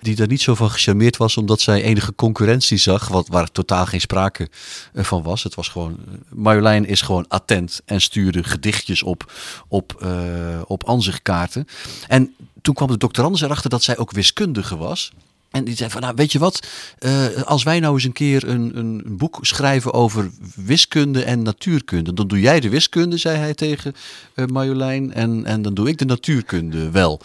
[0.00, 3.86] die daar niet zo van gecharmeerd was omdat zij enige concurrentie zag, wat, waar totaal
[3.86, 4.48] geen sprake
[4.92, 5.42] eh, van was.
[5.42, 9.32] Het was gewoon, eh, Marjolein is gewoon attent en stuurde gedichtjes op,
[9.68, 10.06] op,
[10.66, 11.66] op aanzichtkaarten.
[12.06, 15.12] En toen kwam de dokter Anders erachter dat zij ook wiskundige was.
[15.50, 16.66] En die zei van, nou weet je wat,
[16.98, 21.42] eh, als wij nou eens een keer een, een, een boek schrijven over wiskunde en
[21.42, 22.12] natuurkunde.
[22.12, 23.94] Dan doe jij de wiskunde, zei hij tegen
[24.34, 27.20] eh, Marjolein, en, en dan doe ik de natuurkunde wel.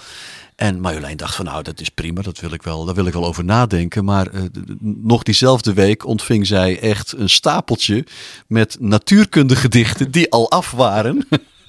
[0.56, 3.14] En Marjolein dacht van, nou dat is prima, dat wil ik wel, daar wil ik
[3.14, 4.06] wel over nadenken.
[4.06, 4.42] Maar eh,
[4.80, 8.06] nog diezelfde week ontving zij echt een stapeltje
[8.48, 11.28] met natuurkundegedichten die al af waren.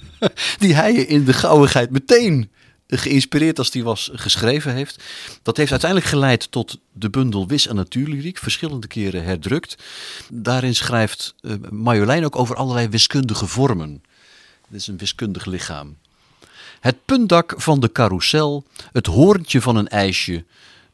[0.59, 2.51] die hij in de gauwigheid meteen
[2.99, 5.03] geïnspireerd als die was geschreven heeft.
[5.43, 9.77] Dat heeft uiteindelijk geleid tot de bundel Wis en Natuurlyriek, verschillende keren herdrukt.
[10.31, 14.03] Daarin schrijft eh, Marjolein ook over allerlei wiskundige vormen.
[14.69, 15.97] Dit is een wiskundig lichaam.
[16.81, 20.45] Het puntdak van de carrousel, het hoorntje van een ijsje,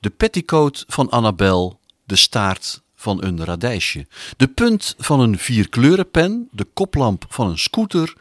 [0.01, 4.07] de petticoat van Annabel, de staart van een radijsje,
[4.37, 8.15] de punt van een vierkleurenpen, de koplamp van een scooter,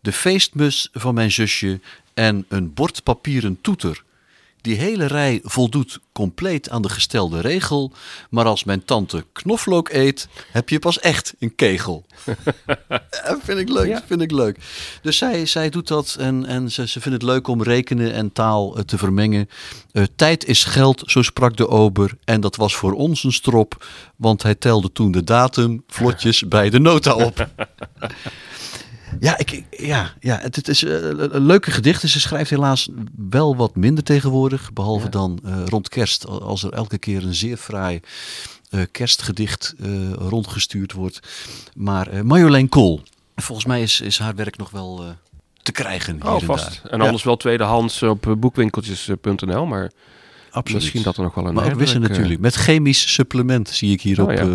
[0.00, 1.80] de feestmus van mijn zusje
[2.14, 4.02] en een bordpapieren toeter.
[4.60, 7.92] Die hele rij voldoet compleet aan de gestelde regel,
[8.30, 12.04] maar als mijn tante knoflook eet, heb je pas echt een kegel.
[13.10, 14.02] Ja, vind ik leuk, Ja.
[14.06, 14.58] vind ik leuk.
[15.02, 18.32] Dus zij, zij doet dat en, en ze, ze vindt het leuk om rekenen en
[18.32, 19.48] taal eh, te vermengen.
[19.92, 22.16] Eh, tijd is geld, zo sprak de ober.
[22.24, 26.70] En dat was voor ons een strop, want hij telde toen de datum vlotjes bij
[26.70, 27.48] de nota op.
[29.20, 32.08] Ja, ik, ja, ja het, het is eh, een leuke gedichten.
[32.08, 32.88] Ze schrijft helaas
[33.28, 34.72] wel wat minder tegenwoordig.
[34.72, 35.10] Behalve Ja.
[35.10, 38.00] dan eh, rond kerst, als er elke keer een zeer fraai
[38.70, 41.20] eh, kerstgedicht eh, rondgestuurd wordt.
[41.74, 43.02] Maar eh, Marjolein Kool,
[43.36, 45.08] volgens mij is, is haar werk nog wel eh,
[45.62, 46.64] te krijgen hier Oh, en vast.
[46.82, 46.92] daar.
[46.92, 47.04] En Ja.
[47.04, 49.66] anders wel tweedehands op eh, boekwinkeltjes.nl.
[49.66, 49.90] Maar
[50.50, 50.80] absoluut.
[50.82, 52.40] Misschien dat er nog wel een Maar ook wissen eh, natuurlijk.
[52.40, 54.40] Met chemisch supplement zie ik hier Oh, op ja.
[54.42, 54.54] eh,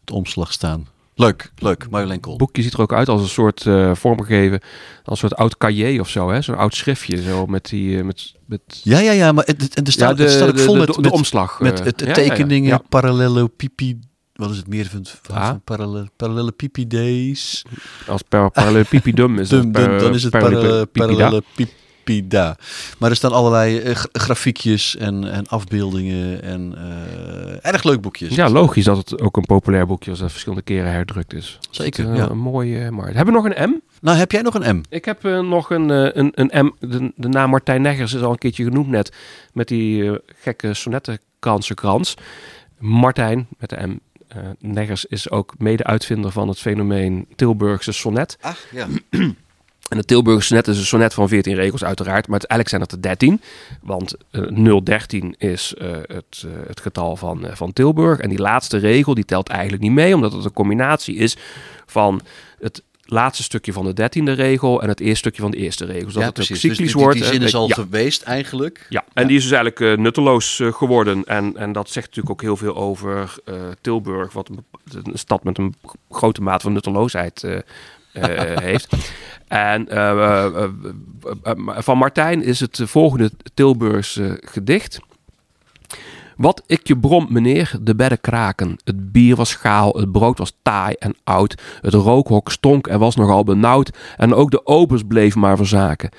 [0.00, 0.86] het omslag staan.
[1.14, 1.86] Leuk, leuk.
[1.90, 2.32] Marjolein Kool.
[2.32, 4.60] Het boekje ziet er ook uit als een soort eh, vormgegeven,
[5.04, 6.42] als een soort oud cahier of zo, hè?
[6.42, 9.32] Zo'n oud schriftje, zo met die, eh, met, met Ja, ja, ja.
[9.32, 11.60] Maar het, het, en er staat, ja, het staat ook vol de, met, de, omslag.
[11.60, 13.48] met eh, het, ja, ja, tekeningen, Ja.
[14.32, 15.46] Wat is het meer van, van, Ah.
[15.48, 17.64] van parallel, parallellopipides?
[18.06, 21.40] Ja, als parallelepipidum is Dum, dan is het parallelepipida.
[22.04, 22.56] Parallellopipida.
[22.98, 26.42] Maar er staan allerlei eh, gra- grafiekjes en, en afbeeldingen.
[26.42, 28.34] En, eh, erg leuk boekjes.
[28.34, 31.58] Ja, logisch dat het ook een populair boekje is dat verschillende keren herdrukt is.
[31.70, 32.30] Zeker, Het, eh, ja.
[32.30, 33.14] Een mooie markt.
[33.14, 33.74] Hebben we nog een M?
[34.00, 34.82] Nou, heb jij nog een M?
[34.88, 35.88] Ik heb nog een,
[36.18, 36.70] een, een M.
[36.80, 39.12] De, de naam Martijn Neggers is al een keertje genoemd net.
[39.52, 42.14] Met die gekke sonnettenkransenkrans.
[42.78, 43.98] Martijn, met de M.
[44.28, 48.36] eh, Neggers is ook mede-uitvinder van het fenomeen Tilburgse sonnet.
[48.40, 48.86] Ach, ja.
[49.92, 52.28] En de Tilburgse sonnet is een sonnet van 14 regels uiteraard.
[52.28, 53.40] Maar uiteindelijk zijn het er 13.
[53.82, 58.18] Want eh 013 is eh, het, eh, het getal van, eh, van Tilburg.
[58.18, 60.14] En die laatste regel die telt eigenlijk niet mee.
[60.14, 61.36] Omdat het een combinatie is
[61.86, 62.20] van
[62.60, 66.10] het laatste stukje van de dertiende regel en het eerste stukje van de eerste regel.
[66.10, 66.60] Zodat ja, het precies.
[66.60, 67.18] cyclisch dus die, wordt.
[67.18, 68.86] Die, zin is al ja, geweest eigenlijk.
[68.88, 71.24] ja, en die is dus eigenlijk nutteloos geworden.
[71.24, 74.64] En, en dat zegt natuurlijk ook heel veel over eh, Tilburg, wat een,
[75.12, 75.74] een stad met een
[76.10, 77.44] grote mate van nutteloosheid
[78.12, 78.88] heeft.
[79.48, 80.64] En eh, eh, eh,
[81.42, 85.00] eh, eh, van Martijn is het volgende Tilburgse gedicht.
[86.36, 88.76] Wat ik je brom, meneer, de bedden kraken.
[88.84, 91.62] Het bier was schaal, het brood was taai en oud.
[91.80, 93.98] Het rookhok stonk en was nogal benauwd.
[94.16, 96.10] En ook de obers bleef maar verzaken.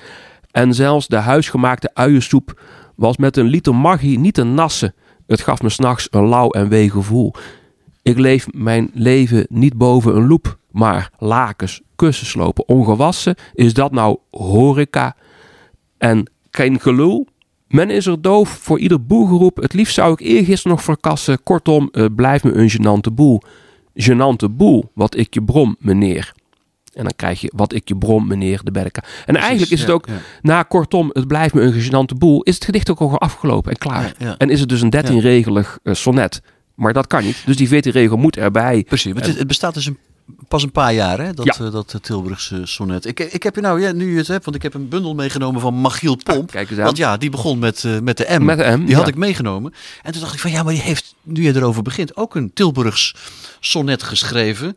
[0.50, 2.60] En zelfs de huisgemaakte uiensoep
[2.96, 4.94] was met een liter magie niet te nassen.
[5.26, 7.34] Het gaf me s'nachts een lauw en wee gevoel.
[8.04, 13.34] Ik leef mijn leven niet boven een loep, maar lakens, kussen slopen, ongewassen.
[13.54, 15.16] Is dat nou horeca
[15.98, 17.26] en geen gelul?
[17.68, 19.56] Men is er doof voor ieder boelgeroep.
[19.56, 21.42] Het liefst zou ik eergisteren nog verkassen.
[21.42, 23.40] Kortom, het blijft me een genante boel.
[23.94, 26.32] Genante boel, wat ik je brom, meneer.
[26.92, 29.04] En dan krijg je wat ik je brom, meneer de Berka.
[29.26, 30.12] En eigenlijk is het ook, ja.
[30.42, 33.78] na kortom, het blijft me een genante boel, is het gedicht ook al afgelopen en
[33.78, 34.14] klaar.
[34.18, 34.36] Ja.
[34.38, 36.42] En is het dus een 13-regelig eh, sonnet.
[36.74, 37.42] Maar dat kan niet.
[37.46, 38.84] Dus die 14-regel moet erbij.
[38.88, 39.98] Precies, want het, het bestaat dus een,
[40.48, 41.64] pas een paar jaar, hè, dat, Ja.
[41.64, 43.06] eh, dat eh, Tilburgse sonnet.
[43.06, 45.14] Ik, ik heb je nou, ja, nu je het hebt, want ik heb een bundel
[45.14, 46.50] meegenomen van Magiel Pomp.
[46.50, 46.84] Kijk eens aan.
[46.84, 48.44] want ja, die begon met, eh, met de M.
[48.44, 49.74] Met de M, Die had ik meegenomen.
[50.02, 52.50] En toen dacht ik van, ja, maar die heeft, nu je erover begint, ook een
[52.54, 53.14] Tilburgs
[53.60, 54.76] sonnet geschreven.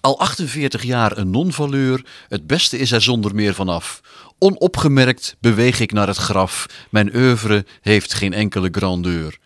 [0.00, 4.00] Al 48 jaar een non-valeur, het beste is er zonder meer vanaf.
[4.38, 9.38] Onopgemerkt beweeg ik naar het graf, mijn oeuvre heeft geen enkele grandeur.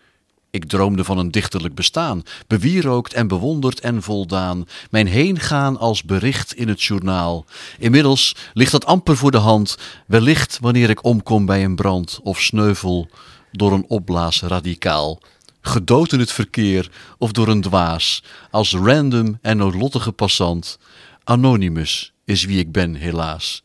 [0.51, 4.67] Ik droomde van een dichterlijk bestaan, bewierookt en bewonderd en voldaan.
[4.89, 7.45] Mijn heengaan als bericht in het journaal.
[7.79, 12.41] Inmiddels ligt dat amper voor de hand, wellicht wanneer ik omkom bij een brand of
[12.41, 13.09] sneuvel
[13.51, 15.21] door een opblaas radicaal.
[15.61, 20.79] Gedood in het verkeer of door een dwaas, als random en noodlottige passant.
[21.23, 23.63] Anonymous is wie ik ben, helaas.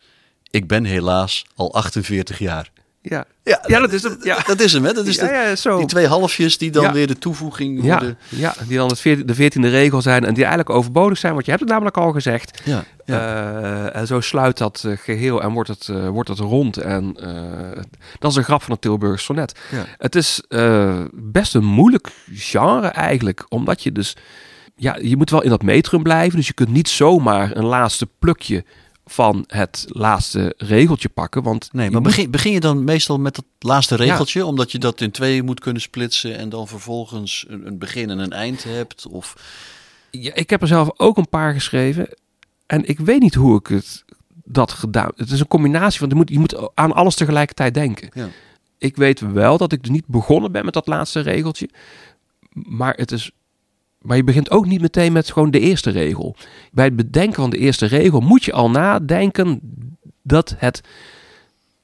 [0.50, 2.70] Ik ben helaas al 48 jaar.
[3.08, 4.16] Ja, Ja, ja dat is hem.
[4.22, 4.38] Ja.
[4.46, 4.92] Dat is hem, hè?
[4.92, 8.18] Dat is de- ja, die twee halfjes die dan weer de toevoeging Ja, worden.
[8.28, 11.44] ja, die dan het veert- de veertiende regel zijn en die eigenlijk overbodig zijn, want
[11.44, 12.60] je hebt het namelijk al gezegd.
[12.64, 12.84] Ja.
[13.04, 16.76] Eh, en zo sluit dat eh, geheel en wordt het, eh, wordt het rond.
[16.76, 17.16] En
[18.18, 19.58] dat is een grap van het Tilburg sonnet.
[19.98, 20.42] Het is
[21.12, 24.16] best een moeilijk genre eigenlijk, omdat je dus,
[24.76, 26.36] ja, je moet wel in dat metrum blijven.
[26.36, 28.64] Dus je kunt niet zomaar een laatste plukje
[29.08, 31.42] van het laatste regeltje pakken.
[31.42, 34.78] Want Nee, maar moet- begin, begin je dan meestal met dat laatste regeltje, omdat je
[34.78, 38.64] dat in twee moet kunnen splitsen en dan vervolgens een, een begin en een eind
[38.64, 39.06] hebt?
[39.06, 39.34] Of...
[40.10, 42.08] Ja, ik heb er zelf ook een paar geschreven.
[42.66, 44.04] En ik weet niet hoe ik het
[44.44, 45.10] dat gedaan.
[45.16, 48.10] Het is een combinatie van je moet, je moet aan alles tegelijkertijd denken.
[48.14, 48.28] Ja.
[48.78, 51.68] Ik weet wel dat ik dus niet begonnen ben met dat laatste regeltje.
[52.52, 53.30] Maar het is.
[54.06, 56.36] Maar je begint ook niet meteen met gewoon de eerste regel.
[56.72, 59.60] Bij het bedenken van de eerste regel moet je al nadenken
[60.22, 60.80] dat het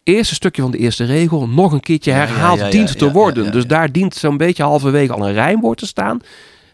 [0.02, 3.11] eerste stukje van de eerste regel nog een keertje ja, herhaald ja, ja, dient te
[3.11, 3.52] worden.
[3.52, 6.20] dus daar dient zo'n beetje halverwege al een rijmwoord te staan.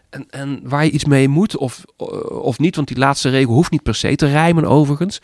[0.09, 1.83] En, en waar je iets mee moet of,
[2.27, 5.21] of niet, want die laatste regel hoeft niet per se te rijmen overigens.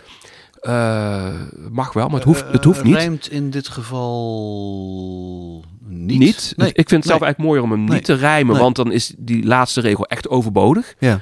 [0.61, 1.33] Eh,
[1.71, 2.95] mag wel, maar het hoeft, het hoeft Eh, niet.
[2.95, 6.19] Rijmt in dit geval niet?
[6.19, 6.53] Niet.
[6.55, 6.67] Nee.
[6.69, 7.95] Ik vind het zelf eigenlijk mooier om hem Nee.
[7.95, 10.93] niet te rijmen, want dan is die laatste regel echt overbodig.
[10.99, 11.21] Ja.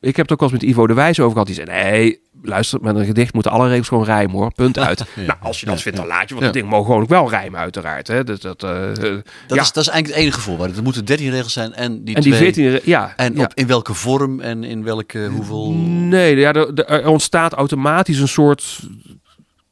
[0.00, 1.46] Ik heb het ook wel eens met Ivo de Wijs over gehad.
[1.46, 4.52] Die zei, nee, luister, met een gedicht moeten alle regels gewoon rijmen hoor.
[4.54, 4.98] Punt uit.
[5.14, 5.22] Ja.
[5.22, 6.34] Nou, als je dat Ja, vindt, dan laat je.
[6.34, 6.44] Want Ja.
[6.44, 8.08] het ding mogen gewoon ook wel rijmen uiteraard.
[8.08, 8.24] Hè.
[8.24, 9.22] Dus dat, eh, eh, Dat,
[9.56, 9.60] ja.
[9.62, 10.76] is, dat is eigenlijk het enige voorwaarde.
[10.76, 12.42] Er moeten 13 regels zijn en die en die twee.
[12.52, 13.12] 14, re- ja.
[13.16, 15.72] En op, in welke vorm en in welke hoeveel...
[15.72, 18.80] Nee, ja, er ontstaat automatisch een soort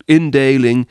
[0.05, 0.89] indeling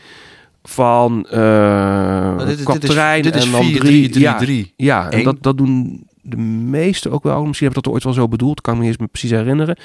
[0.68, 3.80] van uh, dit, dit, is, dit is en dan 4, drie.
[3.80, 4.74] 3, 3, ja, 3.
[4.76, 7.46] ja en dat, dat doen de meeste ook wel.
[7.46, 8.62] Misschien heb ik dat ooit wel zo bedoeld.
[8.62, 9.78] Kan ik me niet eens precies herinneren.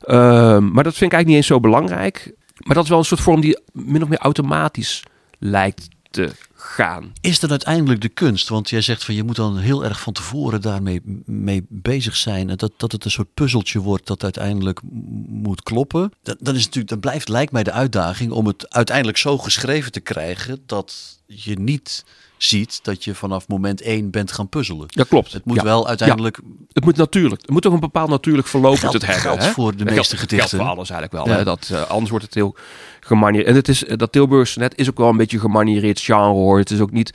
[0.00, 2.32] Ehm, maar dat vind ik eigenlijk niet eens zo belangrijk.
[2.58, 5.02] Maar dat is wel een soort vorm die min of meer automatisch
[5.38, 6.30] lijkt te
[6.68, 7.12] gaan.
[7.20, 8.48] Is dat uiteindelijk de kunst?
[8.48, 12.50] Want jij zegt van je moet dan heel erg van tevoren daarmee mee bezig zijn.
[12.50, 14.80] En dat, dat het een soort puzzeltje wordt dat uiteindelijk
[15.26, 16.12] moet kloppen.
[16.22, 19.92] Dat, dat, is natuurlijk, dat blijft, lijkt mij, de uitdaging om het uiteindelijk zo geschreven
[19.92, 22.04] te krijgen dat je niet
[22.38, 24.86] ziet dat je vanaf moment één bent gaan puzzelen.
[24.88, 25.32] Dat klopt.
[25.32, 25.62] Het moet Ja.
[25.62, 26.38] wel uiteindelijk
[26.72, 27.40] Het moet natuurlijk.
[27.40, 29.22] Het moet toch een bepaald natuurlijk verloop Geld- het hebben.
[29.22, 29.50] geldt hè?
[29.50, 30.58] voor de meeste geldt gedichten.
[30.58, 31.34] voor alles eigenlijk wel.
[31.34, 31.38] Ja.
[31.38, 31.44] Hè?
[31.44, 32.56] Dat, eh, anders wordt het heel
[33.00, 33.46] gemanierd.
[33.46, 36.58] En het is, eh, dat Tilburgse net is ook wel een beetje gemaniereerd genre hoor.
[36.58, 37.12] Het is ook niet...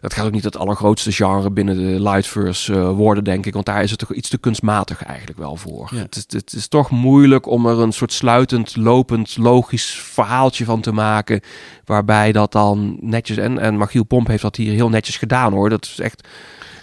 [0.00, 3.52] Het gaat ook niet het allergrootste genre binnen de lightverse eh, worden, denk ik.
[3.52, 5.88] Want daar is het toch iets te kunstmatig eigenlijk wel voor.
[5.94, 6.00] Ja.
[6.00, 10.80] Het, is, het is toch moeilijk om er een soort sluitend, lopend, logisch verhaaltje van
[10.80, 11.40] te maken.
[11.84, 13.36] Waarbij dat dan netjes...
[13.36, 15.68] En, en Magiel Pomp heeft dat hier heel netjes gedaan hoor.
[15.68, 16.28] Dat is echt...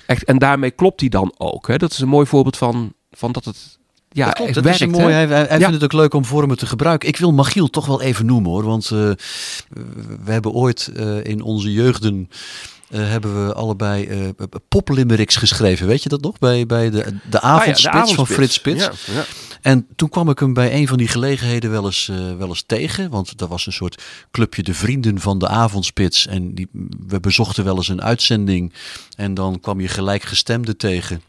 [0.05, 1.67] echt en daarmee klopt hij dan ook.
[1.67, 1.77] Hè?
[1.77, 3.77] Dat is een mooi voorbeeld van, van dat het...
[4.09, 5.13] Ja, dat klopt, dat is werkt, een mooi.
[5.13, 5.25] hè?
[5.27, 5.65] Hij, hij Ja.
[5.67, 7.09] vindt het ook leuk om vormen te gebruiken.
[7.09, 8.63] Ik wil Magiel toch wel even noemen hoor.
[8.63, 9.11] Want eh,
[10.23, 12.29] we hebben ooit eh, in onze jeugden.
[12.89, 14.33] Eh, hebben we allebei
[14.67, 15.87] poplimericks geschreven.
[15.87, 16.39] Weet je dat nog?
[16.39, 18.27] Bij, bij de, de Ah ja, avondspits van.
[18.27, 18.83] Frits Spits.
[18.83, 19.25] Ja, ja.
[19.61, 22.63] En toen kwam ik hem bij een van die gelegenheden wel eens, eh, wel eens
[22.65, 23.09] tegen.
[23.09, 26.27] Want dat was een soort clubje de vrienden van de avondspits.
[26.27, 26.67] En die,
[27.07, 28.73] we bezochten wel eens een uitzending.
[29.15, 31.21] En dan kwam je gelijkgestemde tegen.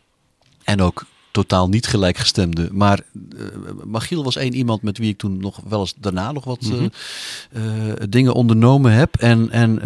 [0.65, 2.69] En ook totaal niet gelijkgestemde.
[2.73, 3.45] Maar eh,
[3.85, 6.71] Magiel was één iemand met wie ik toen nog wel eens daarna nog wat
[7.53, 7.63] eh,
[8.09, 9.17] dingen ondernomen heb.
[9.17, 9.81] En, en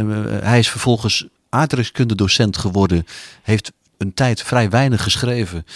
[0.45, 3.07] hij is vervolgens aardrijkskunde docent geworden.
[3.43, 5.67] Heeft een tijd vrij weinig geschreven.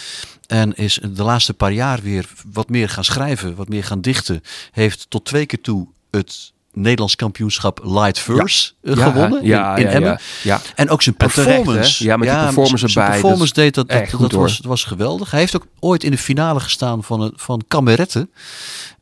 [0.47, 4.43] En is de laatste paar jaar weer wat meer gaan schrijven, wat meer gaan dichten.
[4.71, 9.81] Heeft tot twee keer toe het Nederlands kampioenschap Light Verse eh, Ja, gewonnen ja, in,
[9.83, 10.09] in ja, Emmen.
[10.09, 10.61] ja, ja.
[10.75, 12.03] En ook zijn terecht, performance.
[12.03, 14.83] Ja, met die performance zijn erbij, performance dat is deed dat, dat, dat, was, was
[14.83, 15.31] geweldig.
[15.31, 18.29] Hij heeft ook ooit in de finale gestaan van, het- van Kameretten.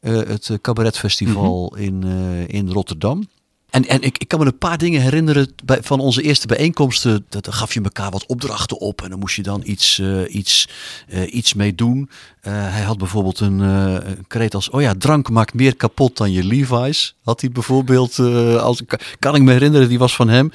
[0.02, 1.84] eh, het eh, cabaretfestival Mhm.
[1.84, 2.04] in,
[2.48, 3.28] in Rotterdam.
[3.76, 7.26] En, en ik, ik kan me een paar dingen herinneren van onze eerste bijeenkomsten.
[7.30, 10.70] Dat, gaf je elkaar wat opdrachten op en dan moest je dan iets, eh, iets,
[11.08, 12.10] eh, iets mee doen.
[12.42, 16.32] Eh, hij had bijvoorbeeld een, een kreet als: Oh ja, drank maakt meer kapot dan
[16.32, 17.16] je Levi's.
[17.24, 18.20] Had hij bijvoorbeeld,
[18.60, 18.82] als,
[19.20, 20.52] kan ik me herinneren, die was van hem.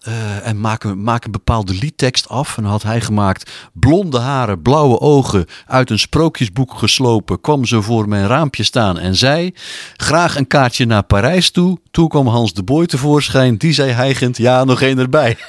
[0.00, 2.56] Eh, en maak een, bepaalde liedtekst af.
[2.56, 7.82] En dan had hij gemaakt: Blonde haren, blauwe ogen, uit een sprookjesboek geslopen, kwam ze
[7.82, 9.54] voor mijn raampje staan en zei:
[9.96, 11.78] Graag een kaartje naar Parijs toe.
[11.90, 15.36] Toen kwam Hans de Boy tevoorschijn, die zei hijgend: Ja, nog één erbij.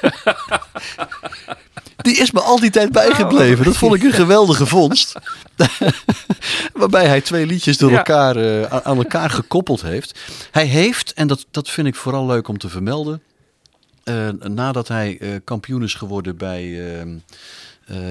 [1.96, 3.64] Die is me al die tijd bijgebleven.
[3.64, 5.12] Dat vond ik een geweldige vondst.
[6.72, 10.18] Waarbij hij twee liedjes door elkaar, eh, aan- aan elkaar gekoppeld heeft.
[10.50, 13.22] Hij heeft, en dat, dat vind ik vooral leuk om te vermelden.
[14.04, 17.06] Eh, nadat hij eh, kampioen is geworden bij, eh,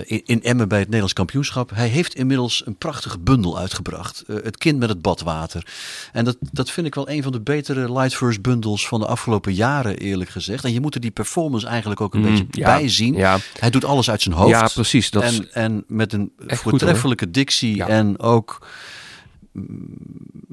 [0.05, 1.69] in, in Emmen bij het Nederlands kampioenschap.
[1.73, 4.23] Hij heeft inmiddels een prachtige bundel uitgebracht.
[4.27, 5.65] het kind met het badwater.
[6.11, 9.53] En dat, dat vind ik wel een van de betere Lightverse bundels van de afgelopen
[9.53, 10.63] jaren eerlijk gezegd.
[10.63, 13.13] En je moet er die performance eigenlijk ook een Mm, beetje ja, bij zien.
[13.15, 14.49] Ja, Hij doet alles uit zijn hoofd.
[14.49, 15.09] ja precies.
[15.09, 17.87] Dat en, en met een voortreffelijke dictie Ja.
[17.87, 18.67] en ook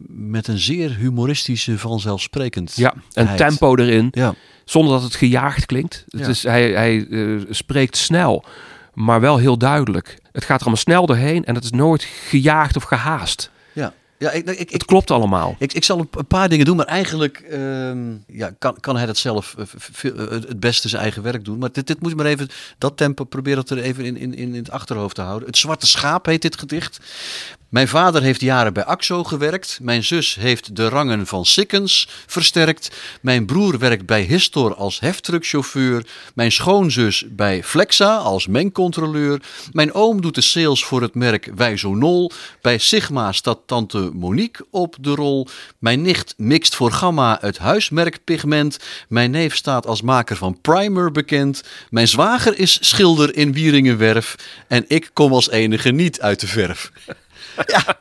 [0.07, 2.77] met een zeer humoristische vanzelfsprekend.
[2.77, 4.09] ja, en tempo erin.
[4.11, 4.35] Ja,
[4.65, 6.05] Zonder dat het gejaagd klinkt.
[6.09, 6.29] Het Ja.
[6.29, 8.45] is, hij hij eh, spreekt snel,
[8.95, 10.19] maar wel heel duidelijk.
[10.33, 13.51] Het gaat er allemaal snel doorheen en het is nooit gejaagd of gehaast.
[13.73, 13.93] ja.
[14.19, 15.57] ja ik, ik, ik, Het klopt allemaal.
[15.59, 19.07] Ik, ik zal een een paar dingen doen, maar eigenlijk ehm, ja, kan, kan hij
[19.07, 21.59] dat zelf eh, eh, het beste zijn eigen werk doen.
[21.59, 24.35] Maar dit, dit moet je maar even, dat tempo, probeer dat er even in, in,
[24.35, 25.49] in het achterhoofd te houden.
[25.49, 26.99] Het Zwarte Schaap heet dit gedicht.
[27.69, 29.79] Mijn vader heeft jaren bij AXO gewerkt.
[29.83, 32.91] Mijn zus heeft de rangen van Sikkens versterkt.
[33.21, 36.07] Mijn broer werkt bij Histor als heftruckchauffeur.
[36.35, 39.43] Mijn schoonzus bij Flexa als mengcontroleur.
[39.73, 42.31] Mijn oom doet de sales voor het merk Wijzonol.
[42.61, 45.47] Bij Sigma staat tante Monique op de rol.
[45.79, 48.79] Mijn nicht mixt voor Gamma het huismerk pigment.
[49.09, 51.63] Mijn neef staat als maker van Primer bekend.
[51.91, 54.35] Mijn zwager is schilder in Wieringenwerf.
[54.69, 56.91] En ik kom als enige niet uit de verf.
[57.75, 58.01] ja,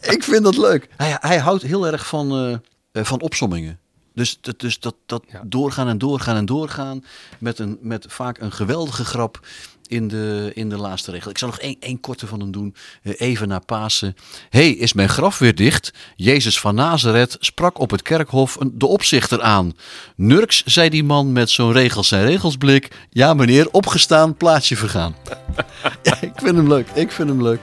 [0.00, 0.88] ik vind dat leuk.
[0.96, 2.60] Hij, hij houdt heel erg van,
[2.92, 3.78] eh, van opsommingen.
[4.14, 5.42] Dus, dat- dus dat, dat Ja.
[5.46, 7.04] doorgaan en doorgaan en doorgaan.
[7.38, 9.40] Met, een, met vaak een geweldige grap
[9.88, 11.30] in de, in de laatste regel.
[11.30, 12.74] Ik zal nog één, één korte van hem doen.
[13.02, 14.16] eh, even na Pasen.
[14.50, 15.92] hey, is mijn graf weer dicht?
[16.16, 19.72] Jezus van Nazareth sprak op het kerkhof een, de opzichter aan.
[20.16, 22.88] Nurks, zei die man met zo'n regels en regelsblik.
[23.10, 25.14] Ja meneer, opgestaan, plaatsje vergaan.
[26.02, 26.88] ja, ik vind hem leuk.
[26.94, 27.60] Ik vind hem leuk.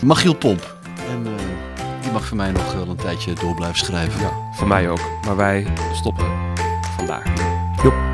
[0.00, 0.76] Magiel Pomp.
[1.08, 1.32] En eh,
[2.02, 4.20] die mag voor mij nog wel een tijdje door blijven schrijven.
[4.20, 5.00] Ja, voor mij ook.
[5.24, 6.26] Maar wij stoppen
[6.96, 7.24] vandaag.
[7.82, 8.07] Joep.